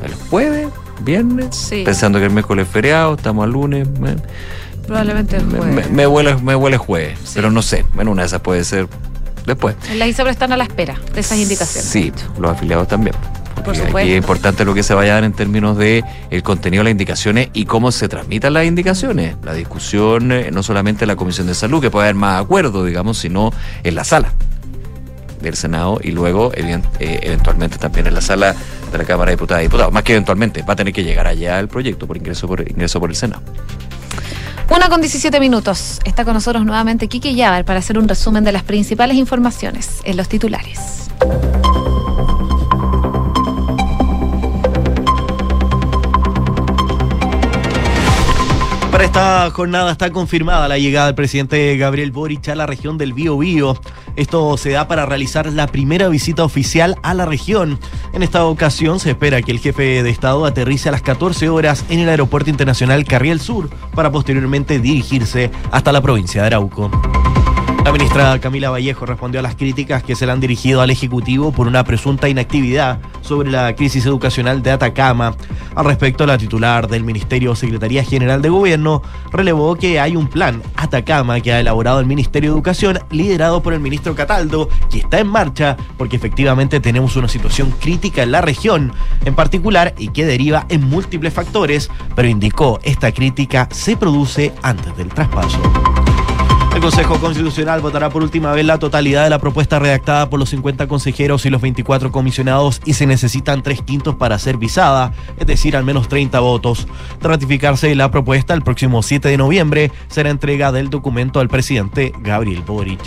[0.03, 0.67] el jueves,
[1.01, 3.87] viernes, pensando que el miércoles es feriado, estamos al lunes.
[4.87, 5.89] Probablemente el jueves.
[5.91, 7.85] Me, huele, me huele jueves, pero no sé.
[7.93, 8.87] Bueno, una de esas puede ser
[9.45, 9.75] después.
[9.95, 11.89] Las ISAPRES están a la espera de esas indicaciones.
[11.89, 13.15] Sí, los afiliados también.
[13.63, 13.97] Por supuesto.
[13.99, 16.85] Aquí es importante lo que se vaya a dar en términos de el contenido de
[16.85, 19.35] las indicaciones y cómo se transmitan las indicaciones.
[19.43, 22.83] La discusión, eh, no solamente en la Comisión de Salud, que puede haber más acuerdo,
[22.83, 23.51] digamos, sino
[23.83, 24.33] en la sala
[25.41, 28.55] del Senado y luego eh, eventualmente también en la sala
[28.91, 29.93] de la Cámara de Diputadas y Diputados.
[29.93, 32.99] Más que eventualmente, va a tener que llegar allá el proyecto por ingreso por ingreso
[32.99, 33.43] por el Senado.
[34.69, 35.99] Una con 17 minutos.
[36.05, 40.17] Está con nosotros nuevamente Kike Yavar para hacer un resumen de las principales informaciones en
[40.17, 41.09] los titulares.
[49.03, 53.37] Esta jornada está confirmada la llegada del presidente Gabriel Boric a la región del Bío
[53.37, 53.77] Bío.
[54.15, 57.79] Esto se da para realizar la primera visita oficial a la región.
[58.13, 61.83] En esta ocasión se espera que el jefe de Estado aterrice a las 14 horas
[61.89, 66.89] en el Aeropuerto Internacional Carriel Sur para posteriormente dirigirse hasta la provincia de Arauco.
[67.83, 71.51] La ministra Camila Vallejo respondió a las críticas que se le han dirigido al Ejecutivo
[71.51, 75.35] por una presunta inactividad sobre la crisis educacional de Atacama.
[75.75, 79.01] Al respecto, la titular del Ministerio Secretaría General de Gobierno
[79.33, 83.73] relevó que hay un plan Atacama que ha elaborado el Ministerio de Educación liderado por
[83.73, 88.39] el ministro Cataldo, que está en marcha porque efectivamente tenemos una situación crítica en la
[88.39, 88.93] región
[89.25, 94.95] en particular y que deriva en múltiples factores, pero indicó esta crítica se produce antes
[94.95, 95.59] del traspaso.
[96.83, 100.85] Consejo Constitucional votará por última vez la totalidad de la propuesta redactada por los 50
[100.89, 105.77] consejeros y los 24 comisionados y se necesitan tres quintos para ser visada, es decir,
[105.77, 106.85] al menos 30 votos.
[107.21, 112.11] De ratificarse la propuesta, el próximo 7 de noviembre será entrega del documento al presidente
[112.19, 112.99] Gabriel Boric.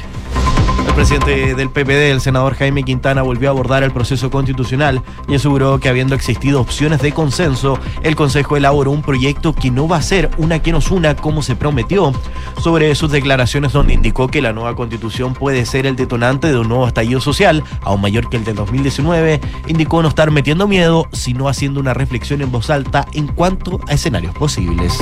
[0.86, 5.34] El presidente del PPD, el senador Jaime Quintana, volvió a abordar el proceso constitucional y
[5.34, 9.98] aseguró que habiendo existido opciones de consenso, el Consejo elaboró un proyecto que no va
[9.98, 12.12] a ser una que nos una como se prometió.
[12.58, 16.68] Sobre sus declaraciones donde indicó que la nueva constitución puede ser el detonante de un
[16.68, 21.48] nuevo estallido social, aún mayor que el del 2019, indicó no estar metiendo miedo, sino
[21.48, 24.98] haciendo una reflexión en voz alta en cuanto a escenarios posibles.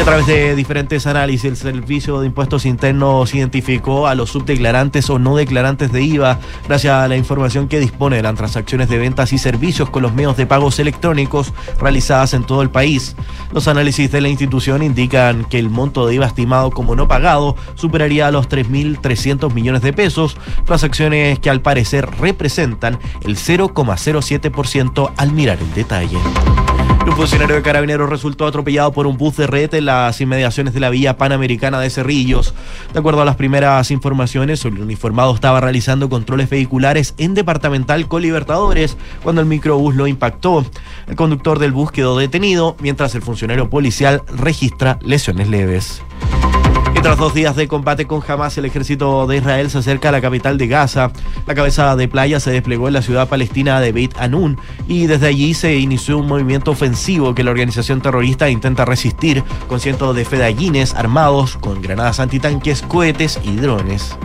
[0.00, 5.10] Y a través de diferentes análisis, el Servicio de Impuestos Internos identificó a los subdeclarantes
[5.10, 8.96] o no declarantes de IVA gracias a la información que dispone de las transacciones de
[8.96, 13.14] ventas y servicios con los medios de pagos electrónicos realizadas en todo el país.
[13.52, 17.54] Los análisis de la institución indican que el monto de IVA estimado como no pagado
[17.74, 25.58] superaría los 3.300 millones de pesos, transacciones que al parecer representan el 0,07% al mirar
[25.60, 26.16] el detalle.
[27.06, 30.80] Un funcionario de carabineros resultó atropellado por un bus de red en las inmediaciones de
[30.80, 32.54] la vía panamericana de Cerrillos.
[32.92, 38.22] De acuerdo a las primeras informaciones, el uniformado estaba realizando controles vehiculares en departamental con
[38.22, 40.64] Libertadores cuando el microbús lo impactó.
[41.06, 46.02] El conductor del bus quedó detenido mientras el funcionario policial registra lesiones leves.
[46.94, 50.12] Y tras dos días de combate con Hamas, el ejército de Israel se acerca a
[50.12, 51.10] la capital de Gaza.
[51.46, 54.58] La cabeza de playa se desplegó en la ciudad palestina de Beit Anun
[54.88, 59.80] y desde allí se inició un movimiento ofensivo que la organización terrorista intenta resistir con
[59.80, 64.16] cientos de fedallines armados con granadas antitanques, cohetes y drones.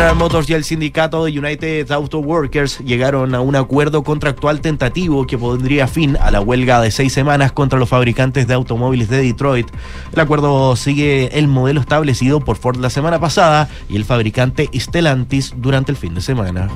[0.00, 5.26] General Motors y el sindicato de United Auto Workers llegaron a un acuerdo contractual tentativo
[5.26, 9.18] que pondría fin a la huelga de seis semanas contra los fabricantes de automóviles de
[9.18, 9.68] Detroit.
[10.14, 15.52] El acuerdo sigue el modelo establecido por Ford la semana pasada y el fabricante Stellantis
[15.58, 16.70] durante el fin de semana.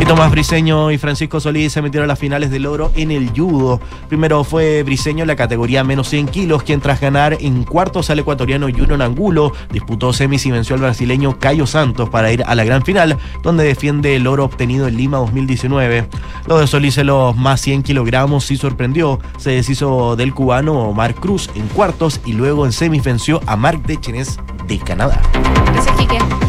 [0.00, 3.30] Y Tomás Briseño y Francisco Solís se metieron a las finales del oro en el
[3.30, 3.80] judo.
[4.08, 8.18] Primero fue Briseño en la categoría menos 100 kilos, quien tras ganar en cuartos al
[8.18, 12.64] ecuatoriano Juno Angulo, disputó semis y venció al brasileño Cayo Santos para ir a la
[12.64, 16.08] gran final, donde defiende el oro obtenido en Lima 2019.
[16.46, 19.20] Lo de Solís en los más 100 kilogramos sí sorprendió.
[19.36, 23.84] Se deshizo del cubano Omar Cruz en cuartos y luego en semis venció a Marc
[23.84, 25.20] Dechenes de Canadá.
[25.66, 26.39] Gracias.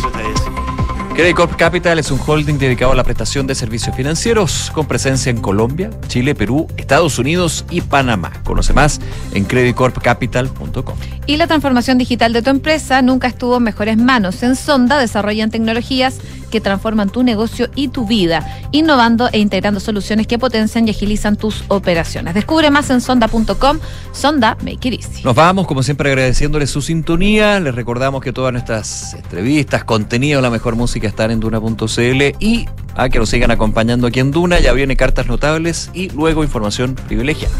[1.22, 5.30] Credit Corp Capital es un holding dedicado a la prestación de servicios financieros con presencia
[5.30, 8.31] en Colombia, Chile, Perú, Estados Unidos y Panamá.
[8.43, 8.99] Conoce más
[9.31, 10.95] en creditcorpcapital.com.
[11.27, 14.41] Y la transformación digital de tu empresa nunca estuvo en mejores manos.
[14.41, 16.18] En Sonda desarrollan tecnologías
[16.49, 21.38] que transforman tu negocio y tu vida, innovando e integrando soluciones que potencian y agilizan
[21.38, 22.34] tus operaciones.
[22.34, 23.80] Descubre más en sonda.com.
[24.11, 25.23] Sonda, make it easy.
[25.23, 27.60] Nos vamos, como siempre, agradeciéndoles su sintonía.
[27.60, 32.65] Les recordamos que todas nuestras entrevistas, contenido, la mejor música están en duna.cl y
[32.95, 34.59] a que nos sigan acompañando aquí en Duna.
[34.59, 37.55] Ya viene cartas notables y luego información privilegiada.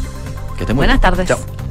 [0.58, 1.12] Que estén muy Buenas bien.
[1.12, 1.28] tardes.
[1.28, 1.71] Chao.